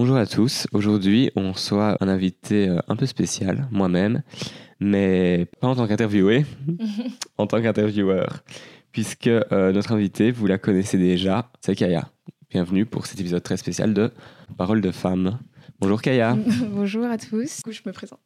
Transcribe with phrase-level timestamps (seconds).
[0.00, 0.68] Bonjour à tous.
[0.72, 4.22] Aujourd'hui, on reçoit un invité euh, un peu spécial, moi-même,
[4.78, 6.46] mais pas en tant qu'interviewé,
[7.36, 8.44] en tant qu'intervieweur,
[8.92, 12.12] puisque euh, notre invité, vous la connaissez déjà, c'est Kaya.
[12.48, 14.12] Bienvenue pour cet épisode très spécial de
[14.56, 15.40] Parole de femme.
[15.80, 16.36] Bonjour Kaya.
[16.72, 17.58] Bonjour à tous.
[17.58, 18.18] Du coup, je me présente.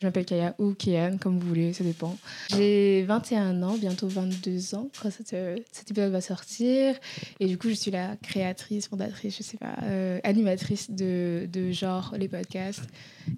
[0.00, 2.16] je m'appelle Kaya ou Kian, comme vous voulez, ça dépend.
[2.48, 6.94] J'ai 21 ans, bientôt 22 ans quand cet, euh, cet épisode va sortir.
[7.40, 11.70] Et du coup, je suis la créatrice, fondatrice, je sais pas, euh, animatrice de, de
[11.72, 12.84] genre les podcasts.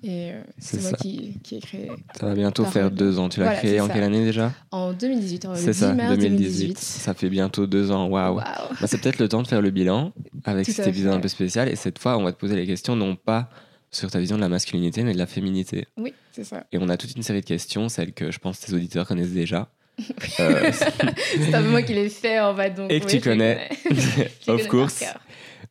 [0.04, 1.90] Et euh, c'est moi qui, qui ai créé.
[2.20, 3.28] Ça va bientôt faire de- deux ans.
[3.28, 3.94] Tu l'as Voilà, créé en ça.
[3.94, 4.52] quelle année déjà?
[4.70, 6.28] En 2018, en le C'est 10 ça, mars 2018.
[6.38, 6.78] 2018.
[6.78, 8.06] Ça fait bientôt deux ans.
[8.06, 8.36] Waouh.
[8.36, 8.44] Waouh.
[8.80, 10.12] Bah, c'est peut-être le temps de faire le bilan
[10.44, 11.16] avec Tout cet épisode fait.
[11.18, 11.68] un peu spécial.
[11.68, 13.39] Et cette fois, on va te poser les questions non pas
[13.90, 15.86] sur ta vision de la masculinité, mais de la féminité.
[15.96, 16.64] Oui, c'est ça.
[16.72, 19.32] Et on a toute une série de questions, celles que je pense tes auditeurs connaissent
[19.32, 19.70] déjà.
[20.40, 22.70] Euh, C'est pas moi qui l'ai fait, en fait.
[22.70, 23.68] Donc, Et que oui, tu les connais.
[23.90, 25.04] Les of course.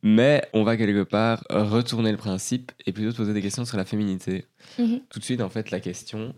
[0.02, 3.76] Mais on va quelque part retourner le principe et plutôt te poser des questions sur
[3.76, 4.46] la féminité.
[4.78, 5.00] Mhm.
[5.10, 6.32] Tout de suite, en fait, la question,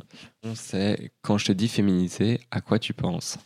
[0.55, 3.39] c'est quand je te dis féminité, à quoi tu penses?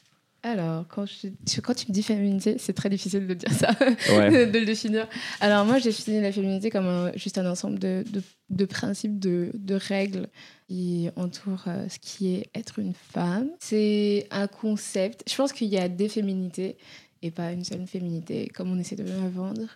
[0.49, 3.71] Alors, quand, je- tu- quand tu me dis féminité, c'est très difficile de dire ça,
[3.81, 4.47] Ouais.
[4.53, 5.09] de le définir.
[5.41, 9.19] Alors, moi, j'ai défini la féminité comme un- juste un ensemble de, de, de principes,
[9.19, 10.29] de, de règles
[10.69, 13.49] qui entourent euh, ce qui est être une femme.
[13.61, 15.25] C'est un concept.
[15.29, 16.77] Je pense qu'il y a des féminités
[17.23, 19.67] et pas une seule féminité, comme on essaie de me la vendre.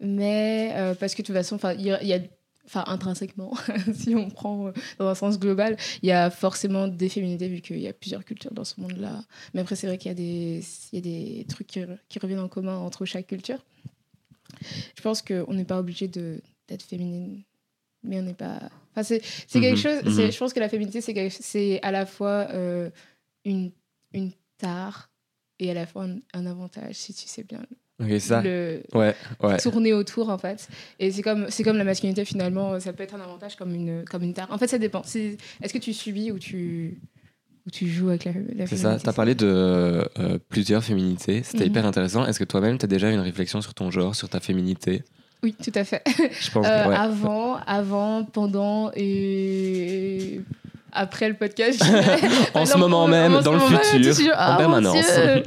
[0.00, 2.18] Mais euh, parce que de toute façon, y il y a
[2.64, 3.52] Enfin, intrinsèquement,
[3.94, 7.60] si on prend euh, dans un sens global, il y a forcément des féminités vu
[7.60, 9.24] qu'il y a plusieurs cultures dans ce monde-là.
[9.52, 11.00] Mais après, c'est vrai qu'il y a des, il y a
[11.40, 13.58] des trucs qui, qui reviennent en commun entre chaque culture.
[14.96, 17.42] Je pense qu'on n'est pas obligé d'être féminine,
[18.04, 18.60] mais on n'est pas.
[18.94, 19.20] Enfin, c'est
[19.60, 20.18] quelque Mhm, chose.
[20.20, 20.30] mhm.
[20.30, 22.90] Je pense que la féminité, c'est à la fois euh,
[23.44, 23.72] une,
[24.12, 25.10] une tare
[25.58, 27.64] et à la fois un, un avantage, si tu sais bien
[28.02, 28.42] Ok, c'est ça.
[28.42, 29.56] le Ouais, ouais.
[29.58, 30.68] tourner autour, en fait.
[30.98, 34.04] Et c'est comme, c'est comme la masculinité, finalement, ça peut être un avantage comme une,
[34.10, 34.48] comme une tare.
[34.50, 35.02] En fait, ça dépend.
[35.02, 36.98] Est-ce que tu subis ou tu,
[37.66, 38.98] ou tu joues avec la, la C'est ça.
[38.98, 41.42] Tu as parlé de euh, plusieurs féminités.
[41.44, 41.70] C'était Mhm.
[41.70, 42.26] hyper intéressant.
[42.26, 45.02] Est-ce que toi-même, tu as déjà eu une réflexion sur ton genre, sur ta féminité?
[45.44, 46.02] Oui, tout à fait.
[46.40, 46.94] Je pense Euh, que ouais.
[46.94, 50.40] Avant, avant, pendant et
[50.92, 51.82] après le podcast.
[52.54, 55.06] En ce moment en- même, dans le futur, tu- en ah, permanence.
[55.18, 55.40] Euh,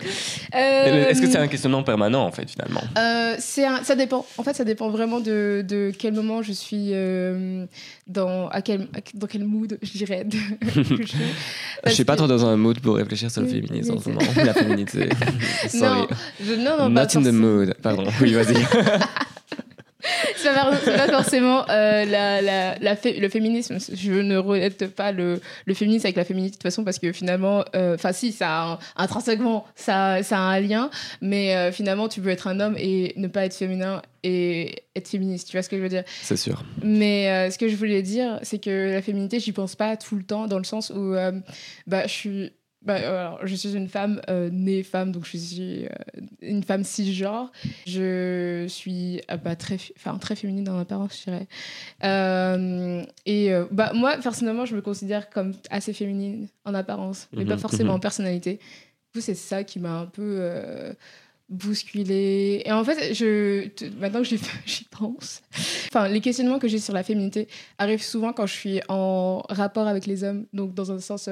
[0.54, 2.82] Est-ce que c'est un questionnement permanent, en fait, finalement?
[2.98, 4.26] Euh, ça dépend.
[4.38, 7.66] En fait, ça dépend vraiment de, quel moment je suis euh,
[8.08, 10.26] dans à quel dans quel mood, je dirais.
[11.86, 12.06] je suis.
[12.06, 14.22] Pas trop dans un mood pour réfléchir sur le féminisme en ce moment.
[14.38, 15.10] La féminité.
[15.68, 16.08] Sorry.
[16.44, 17.74] Non, non, non, Not in the mood.
[17.82, 18.06] Pardon.
[18.22, 18.56] Oui, vas-y.
[20.38, 23.78] C'est pas, pas forcément euh, la, la, la fé- le féminisme.
[23.94, 27.12] Je ne relève pas le, le féminisme avec la féminité de toute façon parce que
[27.12, 30.90] finalement, euh, enfin si, ça a un- intrinsèquement, ça, ça a un lien,
[31.22, 35.08] mais euh, finalement, tu peux être un homme et ne pas être féminin et être
[35.08, 35.48] féministe.
[35.50, 36.04] Tu vois ce que je veux dire?
[36.22, 36.64] C'est sûr.
[36.84, 40.16] Mais euh, ce que je voulais dire, c'est que la féminité, j'y pense pas tout
[40.16, 41.16] le temps dans le sens où
[41.88, 42.52] bah, je suis.
[42.86, 45.90] Bah, euh, alors, je suis une femme euh, née femme, donc je suis euh,
[46.42, 47.52] une femme cisgenre.
[47.88, 51.48] Je suis euh, bah, très, fi- enfin, très féminine dans l'apparence, je dirais.
[53.26, 57.60] Et bah, moi, personnellement, je me considère comme assez féminine en apparence, mais pas Mhm,
[57.60, 57.96] forcément mhm.
[57.98, 58.54] en personnalité.
[58.56, 60.96] Du coup, c'est ça qui m'a un peu
[61.50, 62.62] bousculée.
[62.66, 63.68] Et en fait, je,
[64.00, 64.28] maintenant que
[64.66, 65.42] j'y pense,
[65.90, 67.48] enfin, les questionnements que j'ai sur la féminité
[67.78, 71.30] arrivent souvent quand je suis en rapport avec les hommes, donc dans un sens.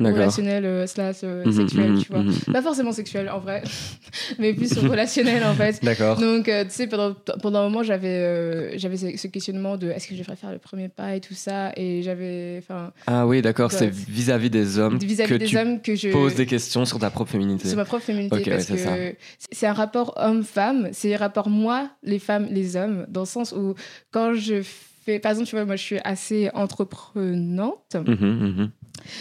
[0.00, 2.22] Relationnel euh, slash euh, Mhm, sexuel, mhm, tu vois.
[2.22, 2.34] mhm.
[2.52, 3.62] Pas forcément sexuel en vrai,
[4.38, 5.82] mais plus relationnel en fait.
[5.82, 6.18] D'accord.
[6.18, 10.08] Donc, euh, tu sais, pendant, pendant un moment, j'avais euh, j'avais ce, questionnement de est-ce
[10.08, 11.72] que je devrais faire le premier pas et tout ça.
[11.76, 12.58] Et j'avais.
[12.62, 13.70] Enfin, Ah oui, d'accord.
[13.72, 16.10] C'est vis-à-vis des hommes vis-à-vis que des tu hommes que je.
[16.10, 17.68] poses des questions sur ta propre féminité.
[17.68, 21.48] sur ma propre féminité Ok, parce ouais, que c'est un rapport homme-femme, c'est un rapport
[21.48, 23.74] moi, les femmes, les hommes, dans le sens où
[24.10, 27.96] quand je fais, par exemple, tu vois, moi je suis assez entreprenante.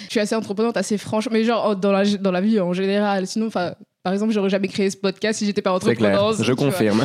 [0.06, 3.28] Je suis assez entreprenante, assez franche, mais genre dans la, dans la vie en général,
[3.28, 6.22] sinon, enfin, par exemple, j'aurais jamais créé ce podcast si j'étais pas C'est clair.
[6.22, 6.46] entrepreneuse.
[6.48, 7.04] Je confirme.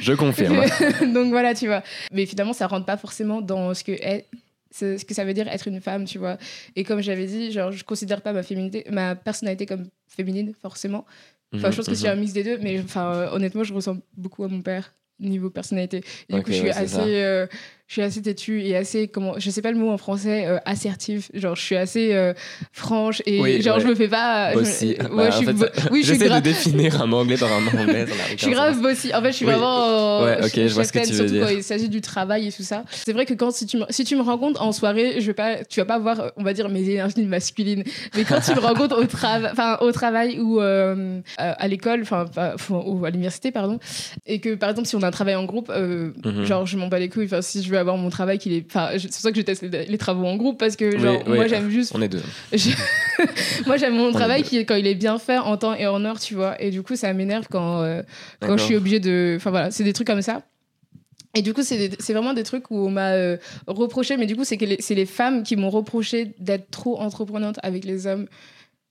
[0.00, 0.64] Je confirme.
[1.12, 1.82] Donc voilà, tu vois.
[2.12, 4.26] Mais finalement, ça rentre pas forcément dans ce que est
[4.72, 6.36] ce que ça veut dire être une femme, tu vois.
[6.74, 11.06] Et comme j'avais dit, genre, je considère pas ma féminité, ma personnalité comme féminine, forcément.
[11.54, 14.02] Enfin, je pense que c'est un mix des deux, mais enfin, euh, honnêtement, je ressemble
[14.16, 16.02] beaucoup à mon père niveau personnalité.
[16.28, 17.46] Et du Ok, coup, je suis ouais, assez.
[17.88, 20.58] Je suis assez têtue et assez, comment, je sais pas le mot en français, euh,
[20.64, 21.28] assertive.
[21.34, 22.32] Genre, je suis assez euh,
[22.72, 23.82] franche et Oui, genre, ouais.
[23.82, 24.52] je me fais pas.
[24.54, 24.86] je Bossy.
[24.88, 27.36] ouais, Bah, je suis, fait, bo- oui, je suis J'essaie de définir un mot anglais
[27.36, 28.06] par un mot anglais.
[28.36, 29.14] Je suis grave bossy.
[29.14, 29.52] En fait, je suis Oui.
[29.52, 30.22] vraiment.
[30.24, 31.46] Ouais, ok, je vois ce que tu veux dire.
[31.46, 32.84] quand il s'agit du travail et tout ça.
[32.90, 35.34] C'est vrai que quand si tu me, si tu me rencontres en soirée, je vais
[35.34, 37.84] pas, tu vas pas voir, on va dire, mes énergies masculines.
[38.16, 42.24] Mais quand tu me rencontres au, trava- enfin, au travail ou euh, à l'école, enfin,
[42.70, 43.78] ou à l'université, pardon,
[44.26, 46.44] et que par exemple, si on a un travail en groupe, Mhm.
[46.44, 47.26] genre, je m'en bats les couilles.
[47.26, 48.64] Enfin, si je veux avoir mon travail, qu'il est.
[48.66, 51.22] Enfin, c'est pour ça que je teste les, les travaux en groupe parce que, genre,
[51.26, 51.34] oui.
[51.36, 52.22] moi, j'aime juste On est deux.
[52.52, 52.70] je-
[53.66, 56.04] Moi, j'aime mon travail qui est quand il est bien fait en temps et en
[56.04, 56.60] heure, tu vois.
[56.62, 58.02] Et du coup, ça m'énerve quand, euh,
[58.40, 59.34] quand je suis obligée de.
[59.36, 60.42] Enfin voilà, c'est des trucs comme ça.
[61.34, 63.36] Et du coup, c'est vraiment des trucs où on m'a euh,
[63.66, 66.98] reproché, mais du coup, c'est que les- c'est les femmes qui m'ont reproché d'être trop
[66.98, 68.26] entreprenante avec les hommes.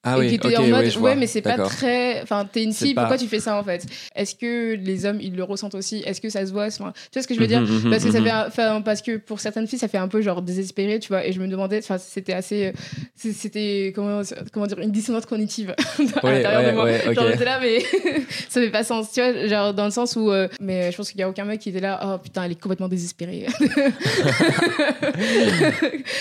[0.07, 2.21] Ah et oui, qui étaient ok, en mode, ouais, mais c'est pas très.
[2.21, 3.85] Enfin, t'es une fille, pas- pourquoi tu fais ça en fait?
[4.15, 6.03] Est-ce que les hommes, ils le ressentent aussi?
[6.05, 6.67] Est-ce que ça se voit?
[6.67, 7.61] Enfin, Tu vois ce que je veux dire?
[7.61, 8.25] Mhm, mhm, parce que ça mhm.
[8.25, 11.07] fait un- enfin, parce que pour certaines filles ça fait un peu genre désespéré tu
[11.09, 12.71] vois et je me demandais enfin c'était assez euh,
[13.15, 14.21] c'était comment
[14.53, 15.73] comment dire une dissonance cognitive
[16.21, 17.13] à Ouais, l'intérieur ouais, de moi ouais, ok.
[17.15, 17.79] genre j'étais là mais
[18.49, 21.09] ça fait pas sens tu vois genre dans le sens où euh, mais je pense
[21.09, 23.47] qu'il y a aucun mec qui était là oh putain elle est complètement désespérée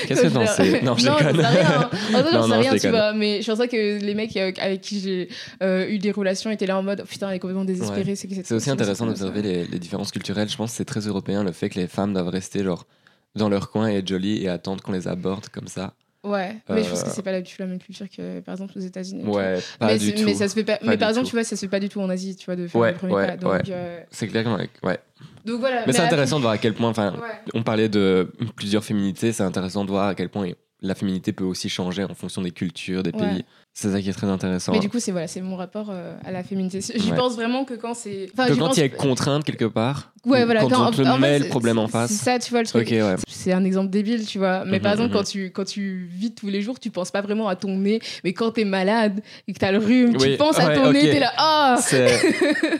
[0.06, 0.80] Qu'est-ce que t'en sais?
[0.82, 1.40] Non, je déconne.
[1.40, 1.90] rien.
[2.14, 3.12] En vrai, Non, j'en sais non, je rien, tu vois.
[3.12, 5.28] Mais je pensais que les mecs euh, avec qui j'ai
[5.62, 8.14] euh, eu des relations étaient là en mode, oh, putain, elle est complètement désespérée.
[8.16, 10.48] C'est C'est aussi intéressant d'observer les, les différences culturelles.
[10.48, 12.86] Je pense que c'est très européen le fait que les femmes doivent rester genre
[13.34, 15.94] dans leur coin et être jolies et attendre qu'on les aborde comme ça.
[16.22, 18.54] Ouais, mais je pense Euh, que c'est pas du tout la même culture que par
[18.54, 19.24] exemple aux États-Unis.
[19.26, 20.22] Ouais, pas mais, du c'est- tout.
[20.24, 20.78] mais ça se fait pas.
[20.78, 21.30] Pas mais par exemple, tout.
[21.32, 22.92] tu vois, ça se fait pas du tout en Asie, tu vois, de faire Ouais,
[22.92, 23.36] le premier ouais, pas.
[23.36, 23.60] Donc, ouais.
[23.68, 24.70] euh, C'est clair, ouais.
[24.88, 24.98] ouais.
[25.44, 25.84] donc voilà.
[25.86, 27.14] Mais, c'est après- intéressant de voir à quel point, enfin,
[27.52, 30.48] on parlait de plusieurs féminités, c'est intéressant de voir à quel point
[30.80, 33.44] la féminité peut aussi changer en fonction des cultures, des pays.
[33.76, 34.70] C'est ça qui est très intéressant.
[34.72, 36.80] Mais du coup, c'est voilà, c'est mon rapport euh, à la féminité.
[36.80, 37.16] J'y Ouais.
[37.16, 38.28] pense vraiment que quand c'est.
[38.32, 41.02] Enfin, que quand pense- il y a contrainte quelque part, Ouais, voilà, quand, on te
[41.02, 42.10] en met le problème en face.
[42.10, 42.88] C'est ça, tu vois le truc.
[42.88, 43.16] Ouais.
[43.28, 44.64] C'est un exemple débile, tu vois.
[44.64, 45.16] Mais par Mhm, exemple, mhm.
[45.18, 48.00] quand, tu, quand tu vis tous les jours, tu penses pas vraiment à ton nez.
[48.22, 51.00] Mais quand t'es malade et que t'as le rhume, Oui, tu penses à ton nez,
[51.10, 52.08] t'es là, ah C'est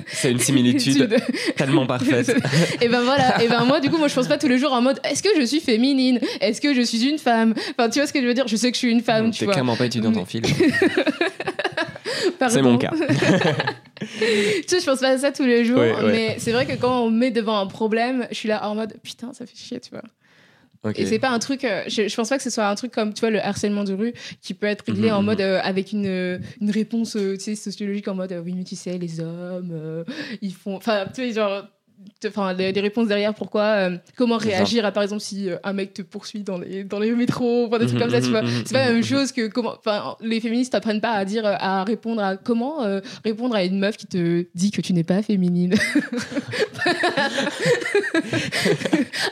[0.06, 1.14] c'est une similitude
[1.56, 2.34] tellement parfaite.
[2.80, 4.72] et ben voilà, et ben moi, du coup, moi, je pense pas tous les jours
[4.72, 6.20] en mode, est-ce que je suis féminine?
[6.40, 7.52] Est-ce que je suis une femme?
[7.76, 8.48] Enfin, tu vois ce que je veux dire?
[8.48, 9.52] Je sais que je suis une femme, tu T'es vois.
[9.54, 10.44] clairement pas étudiante en film.
[12.48, 12.90] C'est mon cas.
[14.00, 14.06] tu
[14.66, 16.12] sais, je pense pas à ça tous les jours, Ouais, ouais.
[16.12, 18.74] mais c'est vrai que quand on me met devant un problème, je suis là en
[18.74, 20.02] mode, putain, ça fait chier, tu vois.
[20.84, 20.98] Ok.
[20.98, 22.92] Et c'est pas un truc, euh, je, je pense pas que ce soit un truc
[22.92, 25.26] comme, tu vois, le harcèlement de rue qui peut être réglé Mhm, en mhm.
[25.26, 28.52] mode euh, avec une, euh, une réponse, euh, tu sais, sociologique en mode, euh, oui,
[28.54, 30.04] mais tu sais, les hommes,
[30.42, 30.76] ils font.
[30.76, 31.64] Enfin, tu sais, genre.
[32.26, 35.92] Enfin, des, réponses derrière, pourquoi, euh, comment réagir à par exemple si euh, un mec
[35.92, 38.42] te poursuit dans les, dans les métros, enfin, des trucs comme ça, tu vois.
[38.42, 39.74] mhm, mhm, C'est pas la même chose que comment.
[39.78, 43.78] Enfin, les féministes apprennent pas à dire, à répondre à comment euh, répondre à une
[43.78, 45.74] meuf qui te dit que tu n'es pas féminine.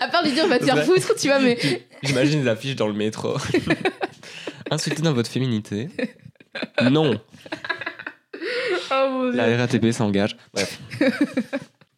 [0.00, 1.58] à part lui dire, va te faire foutre, tu vois, mais.
[2.02, 3.36] J'imagine les affiches dans le métro.
[4.70, 5.88] Insultez dans votre féminité.
[6.90, 7.18] Non,
[8.90, 9.36] Oh mon dieu.
[9.36, 10.36] la RATP s'engage.
[10.52, 10.78] Bref.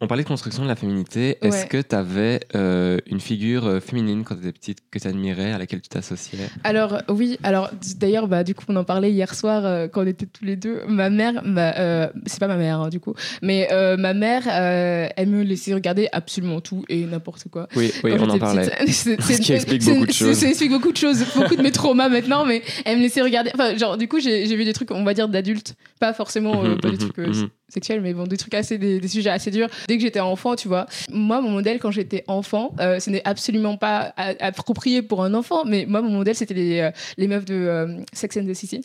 [0.04, 1.38] On parlait de construction de la féminité.
[1.40, 5.52] Est-ce que tu avais une figure euh, féminine quand tu étais petite que tu admirais,
[5.52, 6.38] à laquelle tu t'associais?
[6.62, 10.06] Alors oui, alors d'ailleurs bah du coup on en parlait hier soir euh, quand on
[10.06, 10.82] était tous les deux.
[10.86, 15.08] Ma mère, euh, c'est pas ma mère hein, du coup, mais euh, ma mère, euh,
[15.16, 17.66] elle me laissait regarder absolument tout et n'importe quoi.
[17.74, 18.70] Oui, oui, on en parlait.
[18.88, 20.36] C'est- Ce qui explique beaucoup de choses.
[20.36, 23.50] Ça explique beaucoup de choses, beaucoup de mes traumas maintenant, mais elle me laissait regarder.
[23.54, 25.74] Enfin, genre, du coup, j'ai j'ai vu des trucs, on va dire, d'adultes.
[25.98, 27.48] Pas forcément euh, Mhm, pas des mhm, trucs euh, mhm.
[27.68, 29.68] sexuels, mais bon, des trucs assez, des, des sujets assez durs.
[29.94, 30.86] Dès que j'étais enfant, tu vois.
[31.12, 35.62] Moi, mon modèle, quand j'étais enfant, euh, ce n'est absolument pas approprié pour un enfant,
[35.64, 38.80] mais moi, mon modèle, c'était les, euh, les meufs de euh, Sex and the City.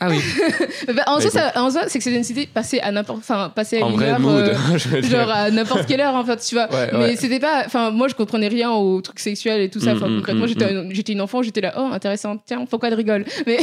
[0.00, 0.16] Ah oui,
[0.94, 3.52] Bah, en, Bah, soi, ça, en soi, Sex and the City passait à n'importe, enfin,
[3.54, 4.54] passait à en une vrai heure, mood.
[4.94, 7.16] euh, genre à n'importe quelle heure en fait tu vois Ouais, mais ouais.
[7.16, 10.12] c'était pas enfin moi je comprenais rien aux trucs sexuels et tout ça enfin Mm,
[10.12, 12.94] mm, concrètement mm, j'étais un- j'étais une enfant j'étais là oh intéressant tiens pourquoi elle
[12.94, 13.24] rigole?
[13.46, 13.58] Mais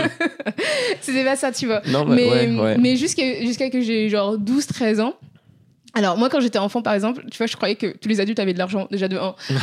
[1.00, 2.26] c'était pas ça tu vois Non, mais
[2.58, 5.14] ouais, mais jusqu'à jusqu'à que j'ai genre 12 13 ans
[5.96, 8.38] alors moi quand j'étais enfant par exemple tu vois je croyais que tous les adultes
[8.38, 9.34] avaient de l'argent déjà de 1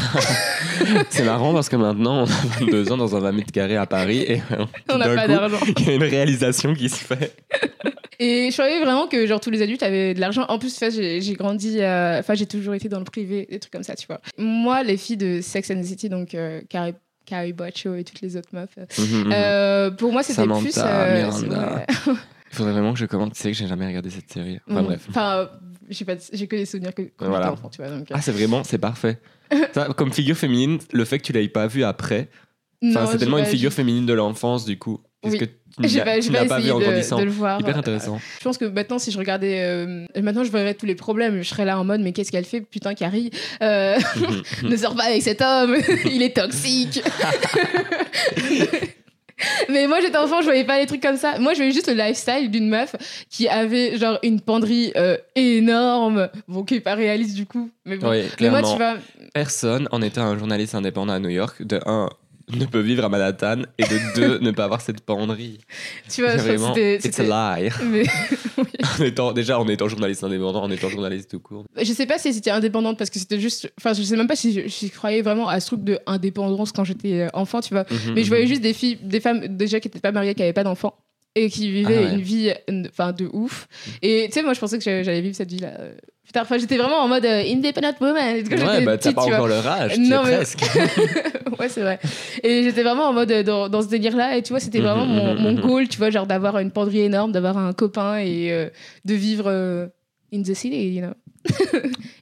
[1.10, 3.86] C'est marrant parce que maintenant, on a 22 ans dans un 20 mètres carrés à
[3.86, 4.42] Paris et
[4.90, 7.36] on n'a pas d'argent il y a une réalisation qui se fait.
[8.20, 10.46] Et je croyais vraiment que genre tous les adultes avaient de l'argent.
[10.48, 13.84] En plus, j'ai grandi, euh, enfin j'ai toujours été dans le privé, des trucs comme
[13.84, 14.22] ça, tu vois.
[14.38, 16.94] Moi, les filles de Sex and the City, donc euh, Carrie,
[17.26, 19.32] Carrie Bradshaw et toutes les autres meufs, euh, Mhm, mhm.
[19.34, 20.78] euh, pour moi c'était plus.
[20.78, 21.30] euh.
[22.52, 23.34] Il faudrait vraiment que je commente.
[23.34, 24.60] Tu sais que j'ai jamais regardé cette série.
[24.70, 25.02] Enfin bref.
[25.10, 25.50] Enfin,
[25.90, 27.46] j'ai pas, de- j'ai que des souvenirs que quand Voilà.
[27.48, 27.90] j'étais enfant, tu vois.
[27.90, 29.20] Donc, euh, Ah, c'est vraiment, c'est parfait.
[29.74, 32.30] Ça, comme figure féminine, le fait que tu l'aies pas vue après,
[32.82, 35.00] c'est tellement une figure féminine de l'enfance, du coup.
[35.22, 35.40] Qu'est-ce Oui.
[35.40, 37.62] que tu n'as pas, vu en grandissant de le voir.
[37.62, 38.20] Hyper intéressant.
[38.40, 39.62] Je pense que maintenant, si je regardais.
[39.64, 41.42] euh, maintenant, je verrais tous les problèmes.
[41.44, 43.32] Je serais là en mode, mais qu'est-ce qu'elle fait Putain, Carrie.
[43.62, 43.98] Euh,
[44.64, 45.76] ne sors pas avec cet homme.
[46.06, 47.02] Il est toxique.
[49.70, 51.40] Mais moi, j'étais enfant, je voyais pas les trucs comme ça.
[51.40, 52.96] Moi, je voyais juste le lifestyle d'une meuf
[53.30, 56.30] qui avait genre une penderie euh, énorme.
[56.48, 57.70] Bon, qui est pas réaliste du coup.
[57.86, 58.10] Mais bon.
[58.10, 58.72] Oui, mais moi, clairement.
[58.72, 58.96] tu vois.
[59.34, 62.10] Personne, en étant un journaliste indépendant à New York, de un,
[62.52, 65.60] ne peut vivre à Manhattan et de deux, ne pas avoir cette penderie.
[66.10, 67.70] Tu vois, C'est vraiment, it's a lie.
[67.86, 68.04] mais-
[69.00, 71.64] En étant, déjà, en étant journaliste indépendant, en étant journaliste tout court.
[71.82, 73.72] Je sais pas si c'était indépendante parce que c'était juste.
[73.80, 76.72] Enfin, je sais même pas si je, je croyais vraiment à ce truc de indépendance
[76.72, 77.86] quand j'étais euh, enfant, tu vois.
[77.90, 78.50] Mhm, Mais je voyais mhm.
[78.50, 80.96] juste des filles, des femmes déjà qui n'étaient pas mariées, qui n'avaient pas d'enfants
[81.36, 82.14] et qui vivaient Ah ouais.
[82.16, 82.52] une vie
[82.90, 83.68] enfin de ouf.
[84.02, 85.72] Et tu sais, moi je pensais que j'allais vivre cette vie-là.
[85.80, 85.94] euh,
[86.26, 88.44] Putain, enfin, j'étais vraiment en mode euh, independent woman.
[88.50, 90.62] Quand Ouais, bah t'as pas encore leur âge, tu Non, mais- presque.
[91.60, 92.00] ouais, c'est vrai.
[92.44, 94.38] Et j'étais vraiment en mode euh, dans, dans ce délire-là.
[94.38, 95.60] Et tu vois, c'était Mhm, vraiment mon, mhm, mon mhm.
[95.60, 98.70] goal, tu vois, genre d'avoir une penderie énorme, d'avoir un copain et euh,
[99.06, 99.52] de vivre
[100.34, 101.14] in the city, you know.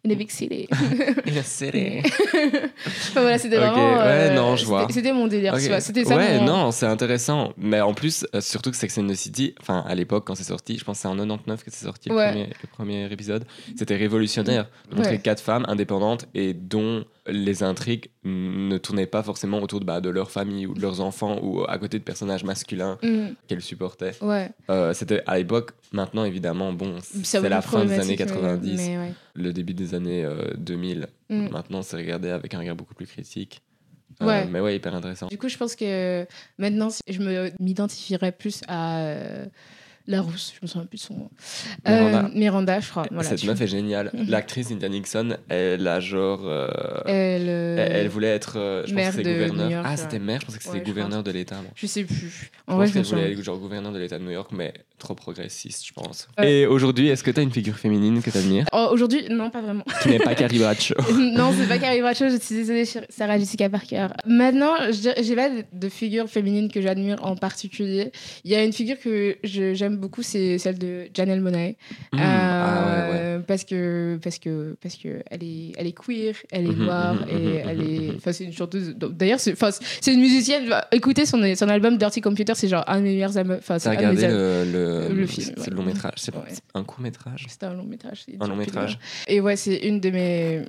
[0.05, 0.67] In a big city.
[0.71, 2.01] In a city.
[2.03, 3.97] Enfin, voilà, c'était vraiment.
[3.99, 4.87] ouais, non, je vois.
[4.89, 5.55] C'était mon délire.
[5.79, 6.15] C'était ça.
[6.17, 7.53] ouais, mon- non, c'est intéressant.
[7.57, 10.43] Mais en plus, euh, surtout que Sex and the City, enfin, à l'époque, quand c'est
[10.43, 13.45] sorti, je pense que c'est en 99 que c'est sorti le, premier, le premier épisode,
[13.77, 14.67] c'était révolutionnaire.
[14.91, 15.19] Montrer Ouais.
[15.19, 20.09] quatre femmes indépendantes et dont les intrigues ne tournaient pas forcément autour de, bah, de
[20.09, 24.13] leur famille ou de leurs enfants ou à côté de personnages masculins Mm, qu'elles supportaient.
[24.21, 24.49] ouais.
[24.69, 28.87] Euh, c'était à l'époque, maintenant évidemment, bon, C'est la fin des années problématique, 90, Mais,
[28.89, 29.13] mais ouais.
[29.35, 31.07] le début des années euh, 2000.
[31.29, 31.47] Mm.
[31.49, 33.61] Maintenant, c'est regardé avec un regard beaucoup plus critique.
[34.21, 34.45] Euh, Ouais.
[34.45, 35.27] mais ouais, hyper intéressant.
[35.27, 36.25] Du coup, je pense que
[36.57, 38.99] maintenant, je m'identifierais plus à
[40.11, 40.53] euh, la rousse.
[40.55, 41.29] Je me souviens plus de son nom.
[41.87, 42.25] Miranda.
[42.25, 43.05] Euh, Miranda, je crois.
[43.11, 43.65] Voilà, Cette tu meuf vois.
[43.65, 44.11] est géniale.
[44.27, 46.41] L'actrice Cynthia Nixon, elle a genre.
[46.43, 46.67] euh,
[47.05, 48.53] Elle, euh, elle, elle voulait être.
[48.55, 49.71] je pense maire que c'était gouverneur.
[49.71, 51.57] York, ah, c'était maire, je pensais que c'était Ouais, je gouverneur de l'État.
[51.75, 52.15] Je sais plus.
[52.15, 54.49] Je En vrai, pense je qu'elle voulait être genre gouverneur de l'État de New York,
[54.53, 56.27] mais trop progressiste, je pense.
[56.43, 59.49] Et aujourd'hui, est-ce que tu as une figure féminine que tu admires Oh, Aujourd'hui, non,
[59.49, 59.83] pas vraiment.
[60.03, 60.95] Qui n'est pas Carrie Bradshaw?
[61.17, 64.07] Non, c'est pas Carrie Bradshaw, je suis désolée, Sarah Jessica Parker.
[64.25, 68.11] Maintenant, je j'ai pas de- figure féminine que j'admire en particulier.
[68.43, 71.75] Il y a une figure que je- j'aime beaucoup, c'est celle de Janelle Monáe.
[72.11, 73.39] Hmm, Euh, ah ouais, ouais.
[73.47, 77.15] Parce que parce que parce que elle est elle est queer, elle est Mhm, noire
[77.15, 78.93] mhm, et mhm, elle est enfin c'est une chanteuse.
[78.97, 79.55] D'ailleurs c'est
[80.01, 80.69] c'est une musicienne.
[80.91, 83.57] Écoutez son son album Dirty Computer, c'est genre un de mes meilleurs albums.
[83.59, 84.65] Enfin c'est regardé le,
[85.09, 85.69] le, le film, C'est ouais.
[85.71, 86.13] le long métrage.
[86.17, 88.23] C'est c'est un court métrage C'était un long métrage.
[88.25, 88.99] c'est Un long métrage.
[89.27, 90.61] Et ouais, c'est une de mes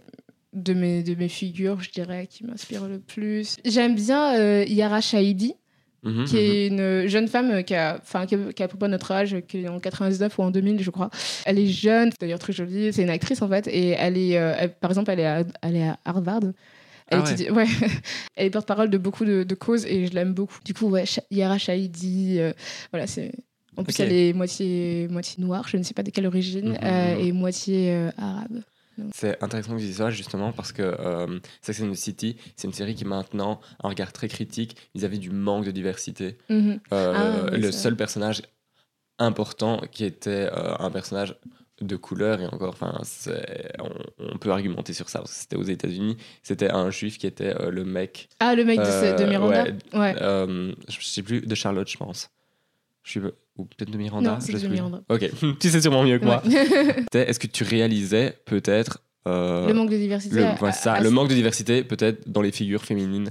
[0.55, 3.57] de mes de mes figures, je dirais, qui m'inspire le plus.
[3.65, 5.55] J'aime bien euh, Yara Shahidi,
[6.05, 6.43] Mhm, qui mhm.
[6.43, 9.11] est une jeune femme qui a, enfin, qui a, qui a à peu près notre
[9.13, 11.11] âge, qui est en 99 ou en 2000, je crois.
[11.45, 14.55] Elle est jeune, d'ailleurs très jolie, c'est une actrice en fait, et elle est, euh,
[14.59, 16.41] elle- par exemple, elle est à, elle est à Harvard.
[17.09, 17.31] Elle, Ah ouais.
[17.35, 17.67] étudie- ouais.
[18.37, 20.59] elle est porte-parole de beaucoup de, de causes et je l'aime beaucoup.
[20.65, 22.53] Du coup, ouais, Yara Shahidi, euh,
[22.91, 23.33] voilà, c'est.
[23.77, 27.17] En plus, elle est moitié, moitié noire, je ne sais pas de quelle origine, euh,
[27.19, 28.61] et moitié euh, arabe.
[29.15, 32.67] C'est intéressant que tu dises ça justement parce que euh, Sex and the City, c'est
[32.69, 36.37] une série qui maintenant a un regard très critique vis-à-vis du manque de diversité.
[36.49, 36.81] Mhm.
[36.93, 38.43] Euh, Ah, oui, le seul personnage
[39.19, 41.37] important qui était euh, un personnage
[41.81, 43.01] de couleur et encore enfin
[43.81, 47.27] on, on peut argumenter sur ça parce que c'était aux États-Unis c'était un juif qui
[47.27, 49.65] était euh, le mec Ah, le mec de, ce- de Miranda?
[49.65, 49.75] ouais.
[49.99, 50.15] Ouais.
[50.21, 52.31] euh, je sais plus de Charlotte je pense
[53.03, 53.21] je suis
[53.57, 54.73] ou peut-être de Miranda Non, c'est je de.
[54.73, 55.03] Miranda.
[55.09, 55.31] ok
[55.61, 57.05] tu sais sûrement mieux que moi Ouais.
[57.15, 60.35] Est-ce que tu réalisais peut-être euh, le manque de diversité.
[60.37, 63.31] le, à- voilà, ça, à- le manque de diversité peut-être dans les figures féminines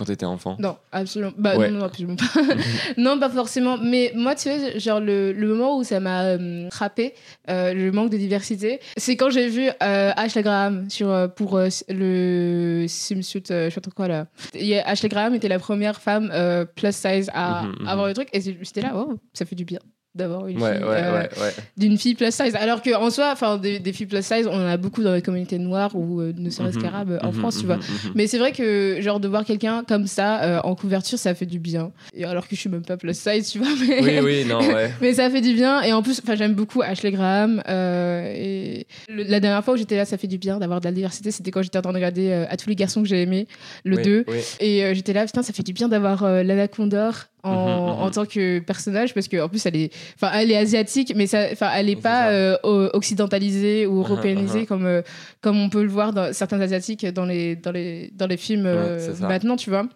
[0.00, 0.56] quand tu étais enfant?
[0.58, 1.32] Non, absolument.
[1.36, 1.70] Bah, Ouais.
[1.70, 2.24] non, non, absolument pas.
[2.96, 3.76] non, pas forcément.
[3.76, 7.12] Mais moi, tu vois, genre, le, le moment où ça m'a euh, frappé,
[7.50, 12.86] euh, le manque de diversité, c'est quand j'ai vu euh, Ashley Graham sur, pour le
[12.88, 14.26] swimsuit, je sais pas trop quoi là.
[14.54, 16.32] A- Ashley Graham était la première femme
[16.74, 17.86] plus size à Mhm, mhm.
[17.88, 18.28] avoir le truc.
[18.32, 19.80] Et j'étais là, oh, ça fait du bien
[20.14, 20.84] d'avoir une ouais fille.
[20.84, 22.54] ouais euh, ouais ouais d'une fille plus size.
[22.56, 25.22] Alors qu'en soi, enfin, des, des filles plus size, on en a beaucoup dans les
[25.22, 27.76] communautés noires ou euh, ne serait-ce Mhm, qu'arabes en mhm, France, tu vois.
[27.76, 28.12] mhm.
[28.14, 31.46] Mais c'est vrai que, genre, de voir quelqu'un comme ça euh, en couverture, ça fait
[31.46, 31.92] du bien.
[32.14, 33.68] Et alors que je suis même pas plus size, tu vois.
[33.88, 35.82] Mais, oui oui non ouais mais ça fait du bien.
[35.82, 37.62] Et en plus, enfin, j'aime beaucoup Ashley Graham.
[37.68, 40.86] euh, et le- la dernière fois où j'étais là, ça fait du bien d'avoir de
[40.86, 41.30] la diversité.
[41.30, 43.46] C'était quand j'étais en train de regarder euh, À tous les garçons que j'ai aimé,
[43.84, 44.24] le Oui, 2.
[44.28, 44.40] oui.
[44.60, 47.94] Et euh, j'étais là, putain, ça fait du bien d'avoir euh, Lana Condor en, Mhm,
[47.96, 48.02] mhm.
[48.02, 51.46] en tant que personnage parce qu'en plus elle est, enfin, elle est asiatique, mais ça,
[51.52, 52.56] enfin, elle est pas euh,
[52.92, 55.02] occidentalisée ou Mhm, européanisée comme, euh,
[55.40, 58.66] comme on peut le voir dans certains asiatiques dans les, dans les, dans les films
[58.66, 59.86] euh, maintenant, tu vois.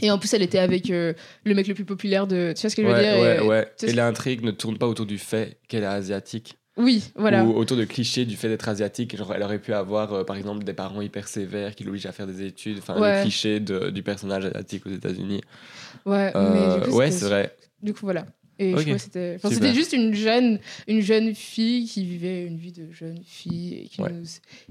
[0.00, 1.14] Et en plus, elle était avec le
[1.46, 2.52] mec le plus populaire de.
[2.56, 3.68] Tu vois ce que je veux ouais, dire ouais, Et- ouais.
[3.76, 6.56] sais Et l'intrigue ne tourne pas autour du fait qu'elle est asiatique.
[6.76, 7.44] Oui, voilà.
[7.44, 9.16] Ou autour de clichés du fait d'être asiatique.
[9.16, 12.12] Genre, elle aurait pu avoir, euh, par exemple, des parents hyper sévères qui l'obligent à
[12.12, 12.78] faire des études.
[12.78, 13.18] Enfin, Ouais.
[13.18, 15.40] le cliché de- du personnage asiatique aux États-Unis.
[16.04, 17.54] Ouais, Euh, mais ouais, c'est vrai.
[17.82, 18.26] Du coup, voilà.
[18.58, 18.78] Et Ok.
[18.78, 19.38] je trouvais que c'était.
[19.42, 23.88] Enfin, juste une jeune, une jeune fille qui vivait une vie de jeune fille et
[23.88, 24.12] qui, Ouais.
[24.12, 24.24] nous,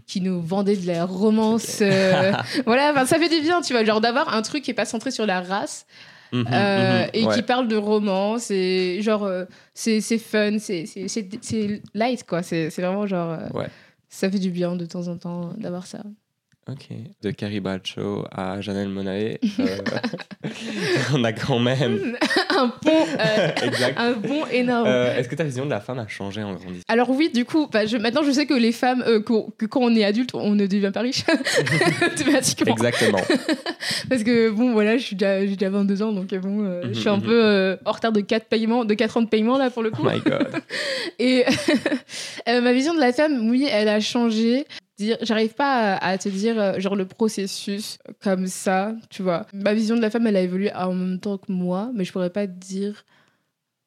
[0.07, 1.79] qui nous vendait de la romance.
[1.81, 2.31] euh,
[2.65, 5.11] voilà, ça fait du bien, tu vois, genre d'avoir un truc qui est pas centré
[5.11, 5.85] sur la race
[6.33, 7.35] Mhm, euh, mhm, et ouais.
[7.35, 12.25] qui parle de romance et genre, euh, c'est c'est fun, c'est c'est- c'est- c'est light,
[12.25, 12.41] quoi.
[12.43, 13.31] C'est c'est vraiment genre.
[13.39, 13.67] euh, Ouais.
[14.09, 16.03] Ça fait du bien de temps en temps d'avoir ça.
[16.71, 16.87] Ok.
[17.21, 19.77] De Carrie Bradshaw à Janelle Monae, euh,
[21.13, 22.15] on a quand même.
[22.49, 23.99] un pont, euh, exact.
[23.99, 24.87] un pont énorme.
[24.87, 26.83] Euh, Est-ce que ta vision de la femme a changé en grandissant?
[26.87, 29.81] Alors oui, du coup, bah, je, maintenant je sais que les femmes, euh, que quand
[29.81, 31.25] on est adulte, on ne devient pas riche
[32.05, 32.71] automatiquement.
[32.73, 33.19] Exactement.
[34.09, 36.81] Parce que bon, voilà, je suis déjà, j'ai déjà 22 ans, donc euh, bon, euh,
[36.93, 39.27] je suis un Mhm, peu euh, en retard de 4 paiements, de 4 ans de
[39.29, 40.03] paiement là pour le Oh coup.
[40.09, 40.47] my god.
[41.19, 41.43] Et
[42.47, 44.65] euh, ma vision de la femme, oui, elle a changé.
[45.03, 49.45] Dire, j'arrive pas à, à te dire euh, genre le processus comme ça, tu vois.
[49.53, 52.11] Ma vision de la femme, elle a évolué en même temps que moi, mais je
[52.11, 53.03] pourrais pas te dire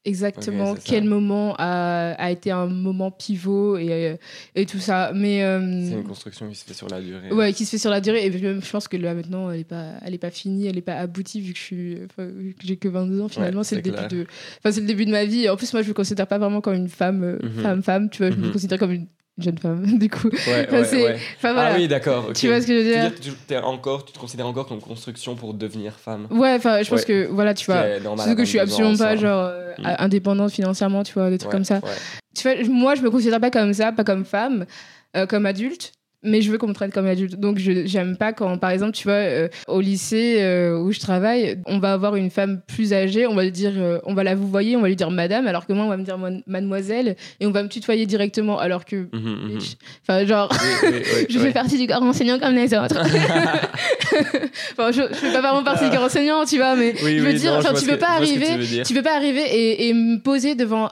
[0.05, 0.81] exactement ça.
[0.85, 4.17] quel moment a, a été un moment pivot et, euh,
[4.55, 5.11] et tout ça.
[5.15, 7.33] Mais euh, C'est une construction qui se fait sur la durée.
[7.33, 8.25] Ouais, qui se fait sur la durée.
[8.27, 10.77] Et même, je pense que là, maintenant, elle n'est pas, elle est pas finie, elle
[10.77, 12.31] n'est pas aboutie, vu que je suis, enfin,
[12.63, 13.59] j'ai que 22 ans, finalement.
[13.61, 14.27] Ouais, c'est le, début de...
[14.59, 15.49] enfin, c'est le début de ma vie.
[15.49, 17.63] En plus, moi, je me considère pas vraiment comme une femme, Mhm.
[17.63, 18.53] femme, femme, tu vois, je me Mhm.
[18.53, 19.07] considère comme une
[19.39, 20.29] jeune femme, du coup.
[20.29, 21.19] Ouais, Enfin, ouais, ouais.
[21.37, 21.73] Enfin, voilà.
[21.75, 22.33] Ah oui, d'accord.
[22.35, 24.47] Tu vois ce que je veux dire dire que tu, t'es encore, tu te considères
[24.47, 27.85] encore comme construction pour devenir femme Ouais, enfin, je pense que, voilà, tu vois.
[28.01, 29.95] Surtout que je suis 22 ans, absolument pas, genre, euh, Mhm.
[29.99, 31.81] indépendante financièrement, tu vois, des trucs comme ça.
[32.35, 34.65] Tu vois, moi, je me considère pas comme ça, pas comme femme,
[35.17, 35.93] euh, comme adulte.
[36.27, 37.37] Mais je veux qu'on me traite comme adulte.
[37.37, 40.99] Donc, je j'aime pas quand, par exemple, tu vois, euh, au lycée euh, où je
[41.01, 44.25] travaille, on va avoir une femme plus âgée, on va lui dire, euh, on va
[44.25, 46.19] la vous voyez, on va lui dire madame, alors que moi, on va me dire
[46.47, 49.59] mademoiselle, et on va me tutoyer directement, alors que, Mhm, mhm.
[50.03, 53.01] enfin, genre, Oui, oui, oui, je fais partie du corps enseignant comme les autres.
[54.73, 57.33] enfin, je, je fais pas vraiment partie du corps enseignant, tu vois, mais je veux
[57.35, 58.85] dire, non, tu peux que- pas arriver, tu veux dire.
[58.87, 60.89] tu peux pas arriver et, et me poser devant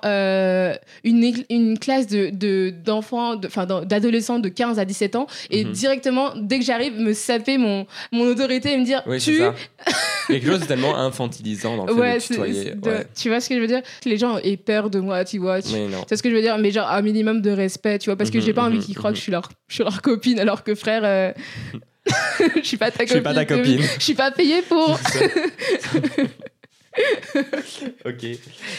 [1.05, 5.73] une, classe de de- d'enfants, de, enfin d'adolescents de 15 à 17 ans et Mhm.
[5.73, 9.41] directement, dès que j'arrive, me saper mon, mon autorité et me dire Oui, tu.
[10.29, 12.63] Quelque chose de tellement infantilisant dans le fait Ouais, de tutoyer.
[12.65, 13.07] c'est de- ouais.
[13.15, 13.83] tu vois ce que je veux dire?
[14.07, 15.61] Les gens aient peur de moi, tu vois.
[15.61, 15.69] tu-.
[16.09, 18.31] C'est ce que je veux dire, mais genre un minimum de respect, tu vois, parce
[18.31, 20.01] que Mhm, j'ai pas envie mhm, qu'ils croient que je suis leur, je suis leur
[20.01, 21.33] copine, alors que frère, euh,
[22.57, 23.23] je suis pas ta Je suis copine.
[23.23, 23.81] pas ta copine.
[23.99, 24.99] Je suis pas payée pour.
[28.05, 28.25] ok.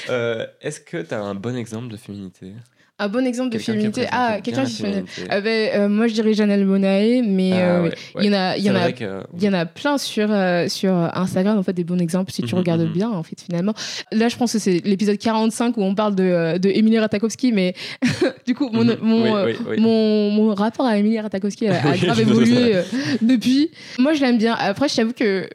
[0.10, 2.54] Euh, Est-ce que tu as un bon exemple de féminité?
[2.98, 4.06] Un bon exemple de féminité.
[4.10, 5.08] Ah, quelqu'un qui féminité.
[5.12, 5.28] féminité.
[5.30, 8.34] Ah ben, euh, moi, je dirais Janelle Monae, mais Ah, euh, ouais, il y en
[8.34, 11.58] a, il y en a, que- il y en a plein sur, euh, sur Instagram,
[11.58, 12.94] en fait, des bons exemples, si tu Mhm, regardes mhm.
[12.94, 13.74] bien, en fait, finalement.
[14.14, 17.74] Là, je pense que c'est l'épisode 45 où on parle de, de Emilie Ratakowski, mais
[18.48, 18.98] du coup, mon, Mhm.
[19.02, 19.80] mon, Oui, oui, oui.
[19.82, 22.76] mon, mon rapport à Emilie Ratakowski a, a grave évolué
[23.22, 23.72] depuis.
[24.00, 24.56] Moi, je l'aime bien.
[24.58, 25.50] Après, je t'avoue que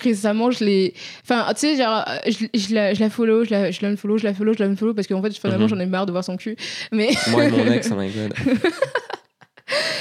[0.00, 0.94] récemment, je l'ai.
[1.22, 4.24] Enfin, tu sais, genre, je, je la, je la follow, je la, je l'unfollow, je
[4.24, 5.70] la follow, je l'unfollow, parce qu'en fait, finalement, Mhm.
[5.70, 6.56] j'en ai marre de voir son cul.
[6.92, 7.10] Mais.
[7.30, 8.32] Moi et mon ex, oh my god.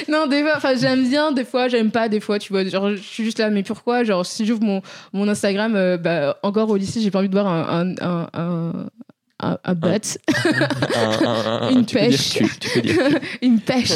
[0.10, 2.66] Non, des fois, enfin, j'aime bien, des fois, j'aime pas, des fois, tu vois.
[2.66, 4.82] Genre, je suis juste là, mais pourquoi Genre, si j'ouvre mon,
[5.14, 8.28] mon Instagram, euh, bah, encore au lycée, j'ai pas envie de voir un, un, un,
[8.34, 8.74] un,
[9.40, 12.40] un, un butt, Un- un- un- un- Une pêche.
[13.42, 13.92] une pêche.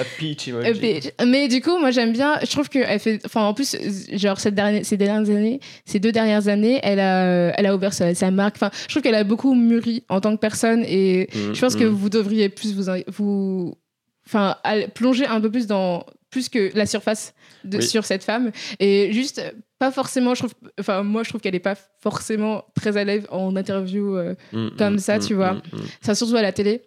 [0.00, 0.68] A peach emoji.
[0.68, 1.10] Euh, bitch.
[1.26, 2.38] Mais du coup, moi j'aime bien.
[2.42, 3.20] Je trouve qu'elle fait.
[3.24, 3.76] Enfin, en plus,
[4.12, 7.92] genre cette dernière, ces dernières années, ces deux dernières années, elle a, elle a ouvert
[7.92, 8.56] sa, sa marque.
[8.56, 11.76] Enfin, je trouve qu'elle a beaucoup mûri en tant que personne et Mm, je pense
[11.76, 11.88] que mm.
[11.88, 13.74] vous devriez plus vous, vous,
[14.26, 14.56] enfin,
[14.94, 17.82] plonger un peu plus dans plus que la surface de, Oui.
[17.84, 19.40] sur cette femme et juste
[19.78, 20.34] pas forcément.
[20.34, 24.16] Je trouve, enfin, moi je trouve qu'elle est pas forcément très à l'aise en interview.
[24.16, 25.60] euh, Mm, comme mm, ça, tu vois.
[26.02, 26.82] ça surtout à la télé.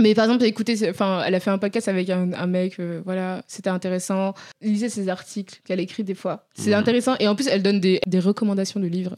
[0.00, 3.00] Mais par exemple, écoutez, enfin, elle a fait un podcast avec un, un mec, euh,
[3.04, 4.32] voilà, c'était intéressant.
[4.62, 6.46] Lisez ses articles qu'elle écrit des fois.
[6.54, 6.76] C'est Mhm.
[6.78, 7.16] intéressant.
[7.18, 9.16] Et en plus, elle donne des, des recommandations de livres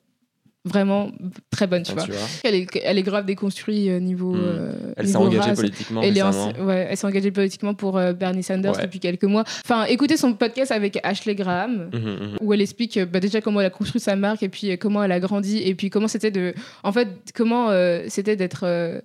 [0.67, 1.11] vraiment
[1.51, 2.05] très bonnes, tu Ah, vois.
[2.05, 2.21] tu vois.
[2.45, 4.33] Elle est, elle est grave déconstruite euh, niveau.
[4.35, 4.41] Mhm.
[4.43, 5.57] euh, Elle s'est engagée race.
[5.59, 6.67] politiquement Elle est en- récemment.
[6.67, 8.83] ouais, elle s'est engagée politiquement pour euh, Bernie Sanders Ouais.
[8.83, 9.45] depuis quelques mois.
[9.65, 12.37] Enfin, écoutez son podcast avec Ashley Graham Mhm, mhm.
[12.43, 15.03] où elle explique bah, déjà comment elle a construit sa marque et puis euh, comment
[15.03, 17.71] elle a grandi et puis comment c'était de en fait comment
[18.09, 19.03] c'était d'être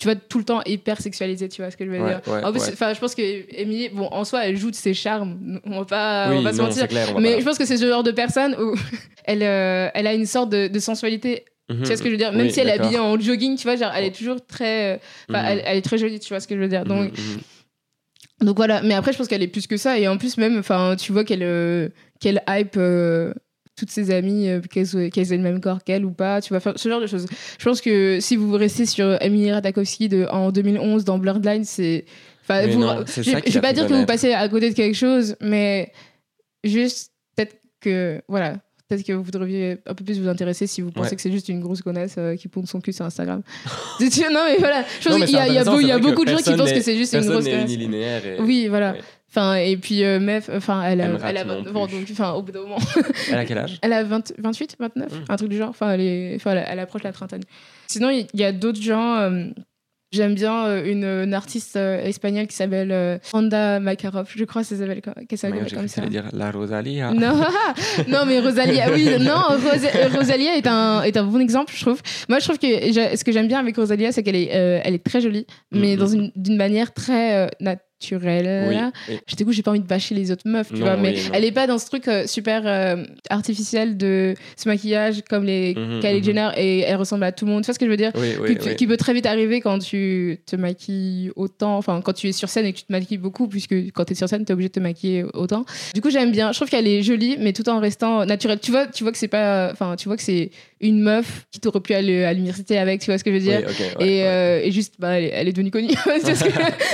[0.00, 2.20] tu vois tout le temps hyper sexualisée tu vois ce que je veux Ouais, dire
[2.26, 2.70] ouais, en plus ouais.
[2.72, 3.22] enfin je pense que
[3.54, 6.52] Émilie bon en soi elle joue de ses charmes on va pas on va pas
[6.52, 7.12] se non, mentir clair.
[7.14, 8.74] va mais pas- je pense que c'est ce genre de personne où
[9.26, 11.82] elle euh, elle a une sorte de, de sensualité Mhm.
[11.82, 12.32] tu vois ce que je veux dire?
[12.32, 14.94] Même Oui, si elle est habillée en jogging tu vois genre elle est toujours très
[14.94, 15.36] euh, Mhm.
[15.46, 18.46] elle, elle est très jolie tu vois ce que je veux dire donc Mhm, mhm.
[18.46, 20.58] donc voilà, mais après je pense qu'elle est plus que ça et en plus même
[20.58, 21.88] enfin tu vois qu'elle euh,
[22.20, 23.32] qu'elle hype euh,
[23.76, 26.74] toutes ses amies, euh, qu'elles aient le même corps qu'elle ou pas, tu vois, faire
[26.76, 27.26] ce genre de choses.
[27.58, 32.04] Je pense que si vous restez sur Emily Ratajkowski de, en 2011 dans Bloodline, c'est.
[32.42, 35.92] Enfin, je vais pas dire que vous passez à côté de quelque chose, mais
[36.64, 38.20] juste peut-être que.
[38.28, 38.58] Voilà.
[38.90, 41.16] Peut-être que vous devriez un peu plus vous intéresser si vous pensez Ouais.
[41.16, 43.42] que c'est juste une grosse connasse euh, qui ponde son cul sur Instagram.
[44.00, 44.84] Non, mais voilà.
[45.00, 46.96] Je pense qu'il y a, y beau- y beaucoup de gens qui pensent que c'est
[46.96, 47.70] juste une grosse connasse.
[47.72, 48.92] et- Oui, voilà.
[48.92, 49.00] Ouais.
[49.32, 51.86] Enfin, et puis euh, meuf, enfin, elle a, Elle elle a rate non 29 ans,
[51.86, 52.78] donc, enfin, au bout d'un moment,
[53.30, 53.78] Elle a quel âge?
[53.82, 55.24] Elle a 20 28, 29, Mm.
[55.28, 55.68] un truc du genre.
[55.68, 57.42] Enfin, elle, est, enfin, elle, elle approche la trentaine.
[57.86, 59.14] Sinon, il y, a d'autres gens.
[59.18, 59.44] euh,
[60.12, 64.64] J'aime bien euh, une, une artiste euh, espagnole qui s'appelle euh, Randa Makarov, je crois
[64.64, 66.06] qu'elle s'appelle, Mais s'appelle comme ça.
[66.06, 67.12] dire la Rosalia.
[67.14, 67.40] Non,
[68.08, 72.00] non, mais Rosalia, oui, non, Rosa- Rosalia est un, est un bon exemple, je trouve.
[72.28, 74.94] Moi, je trouve que ce que j'aime bien avec Rosalia, c'est qu'elle est, euh, elle
[74.94, 75.96] est très jolie, mais Mhm.
[76.00, 77.48] dans une, d'une manière très euh,
[78.00, 78.68] naturelle.
[78.68, 78.76] Oui,
[79.14, 79.18] oui.
[79.28, 81.30] Je t'écoute, j'ai pas envie de bâcher les autres meufs, tu Non, vois, mais oui,
[81.32, 85.74] elle est pas dans ce truc euh, super euh, artificiel de ce maquillage comme les
[85.74, 86.22] Mhm, Kylie.
[86.22, 87.62] Jenner et elle ressemble à tout le monde.
[87.62, 88.12] Tu vois ce que je veux dire?
[88.76, 92.48] Qui peut très vite arriver quand tu te maquilles autant, enfin quand tu es sur
[92.48, 94.54] scène et que tu te maquilles beaucoup, puisque quand tu es sur scène, tu es
[94.54, 95.64] obligé de te maquiller autant.
[95.94, 96.52] Du coup, j'aime bien.
[96.52, 98.58] Je trouve qu'elle est jolie, mais tout en restant naturelle.
[98.60, 100.50] Tu vois, tu vois que c'est pas, enfin, tu vois que c'est
[100.80, 103.42] une meuf qui t'aurait pu aller à l'université avec, tu vois ce que je veux
[103.42, 104.26] dire Oui, ok, ouais, et, ouais.
[104.26, 105.88] euh, et juste, bah, elle, est, elle est devenue connue.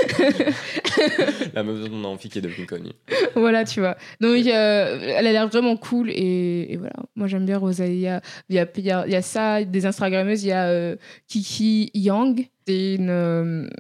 [0.09, 2.91] Que- La meuf de ton amphi qui est devenue connue.
[3.35, 3.97] voilà, tu vois.
[4.21, 6.11] Donc, euh, elle a l'air vraiment cool.
[6.11, 8.21] Et, et voilà, moi, j'aime bien Rosalia.
[8.49, 10.45] Il y a, il y, a, il y a ça, des Instagrammeuses.
[10.45, 10.97] Il y a euh,
[11.29, 12.49] Kiki Yang.
[12.67, 13.71] C'est une,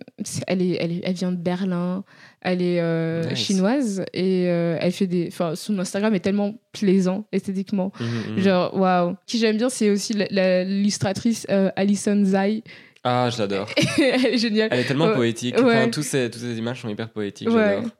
[0.46, 2.04] elle, est, elle, est- elle vient de Berlin.
[2.48, 3.38] Elle est euh, Nice.
[3.40, 4.04] chinoise.
[4.14, 5.26] Et euh, elle fait des.
[5.26, 7.90] Enfin, son Instagram est tellement plaisant esthétiquement.
[7.98, 8.38] Mhm, mhm.
[8.40, 9.16] Genre, waouh.
[9.26, 12.62] Qui j'aime bien, c'est aussi l'illustratrice euh, Alison Zai.
[13.02, 13.68] Ah, je l'adore.
[13.98, 14.68] elle est géniale.
[14.70, 15.56] Elle est tellement poétique.
[15.56, 15.76] Ouais.
[15.76, 17.48] Enfin, tous ces, toutes ces images sont hyper poétiques.
[17.48, 17.54] Ouais.
[17.82, 17.90] J'adore.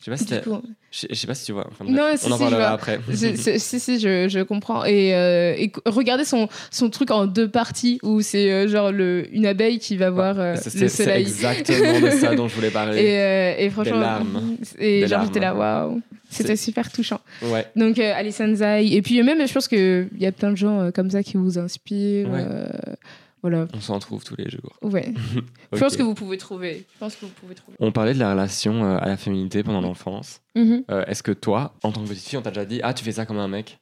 [0.00, 1.66] Je sais pas si Du t'as- coup, je je sais pas si tu vois.
[1.68, 3.00] Enfin, Non, bref, si, on en si, parlera après.
[3.58, 4.84] Si, si, je, je comprends.
[4.84, 9.26] Et, euh, et regardez son, son truc en deux parties où c'est euh, genre le,
[9.34, 11.22] une abeille qui va voir euh, le C'est c'est soleil.
[11.22, 13.02] exactement de ça dont je voulais parler.
[13.02, 14.56] Et, euh, et franchement, Des larmes.
[14.78, 17.20] et Des genre j'étais là, waouh, c'était super touchant.
[17.42, 17.66] Ouais.
[17.74, 20.90] Donc euh, Alison Zai, et puis même je pense qu'il y a plein de gens
[20.94, 22.30] comme ça qui vous inspirent.
[22.30, 22.44] Ouais.
[23.42, 24.76] Voilà, On s'en trouve tous les jours.
[24.82, 25.12] ouais.
[25.34, 25.38] Je
[25.76, 25.78] Ok.
[25.80, 26.86] pense que vous pouvez trouver.
[26.94, 27.76] Je pense que vous pouvez trouver.
[27.80, 30.40] On parlait de la relation euh, à la féminité pendant l'enfance.
[30.54, 30.84] Mhm.
[30.90, 33.04] Euh, Est-ce que toi, en tant que petite fille, on t'a déjà dit Ah, tu
[33.04, 33.78] fais ça comme un mec?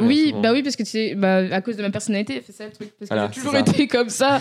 [0.00, 0.40] Oui, souvent.
[0.42, 2.72] bah oui, parce que tu sais, bah, à cause de ma personnalité, c'est ça le
[2.72, 2.90] truc.
[2.98, 4.40] Parce que Voilà, j'ai toujours été comme ça.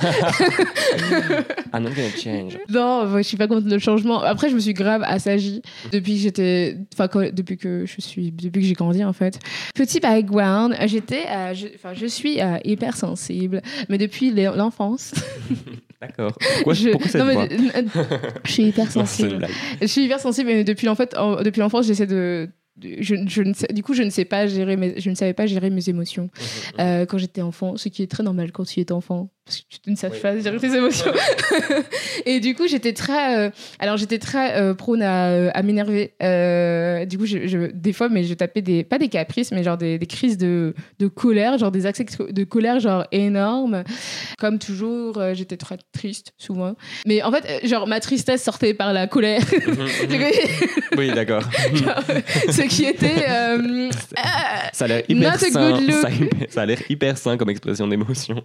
[1.73, 2.57] I'm not gonna change.
[2.69, 4.21] Non, moi, je suis pas contre le changement.
[4.21, 5.61] Après, je me suis grave assagie
[5.91, 9.39] depuis que j'étais, enfin, depuis que je suis, depuis que j'ai grandi en fait.
[9.73, 15.13] Petit background, j'étais, euh, je, enfin, je suis euh, hypersensible, mais depuis l'e- l'enfance,
[16.01, 16.33] D'accord.
[16.55, 17.49] Pourquoi, je, pourquoi cette non, mais,
[18.43, 19.47] je suis hypersensible.
[19.81, 22.49] je suis hypersensible, et depuis l'enfance, en- depuis l'enfance, j'essaie de-
[22.81, 25.33] je, je ne sais, du coup, je ne sais pas gérer mes, je ne savais
[25.33, 26.29] pas gérer mes émotions
[26.79, 29.63] euh, quand j'étais enfant, ce qui est très normal quand tu es enfant, parce que
[29.83, 30.19] tu ne sais Oui.
[30.19, 31.11] pas gérer tes émotions.
[32.25, 36.13] et du coup, j'étais très, euh, alors j'étais très euh, prône à, euh, à m'énerver.
[36.23, 39.63] Euh, du coup, je, je- des fois, mais je tapais des, pas des caprices, mais
[39.63, 43.83] genre des, des crises de, de colère, genre des accès de colère genre énormes.
[44.39, 46.75] Comme toujours, j'étais très triste souvent.
[47.05, 49.41] Mais en fait, genre ma tristesse sortait par la colère.
[50.97, 51.43] oui, d'accord.
[52.49, 53.25] Ce qui était
[54.73, 55.79] Ça a l'air hyper sain.
[56.49, 58.43] ça a l'air hyper sain comme expression d'émotion.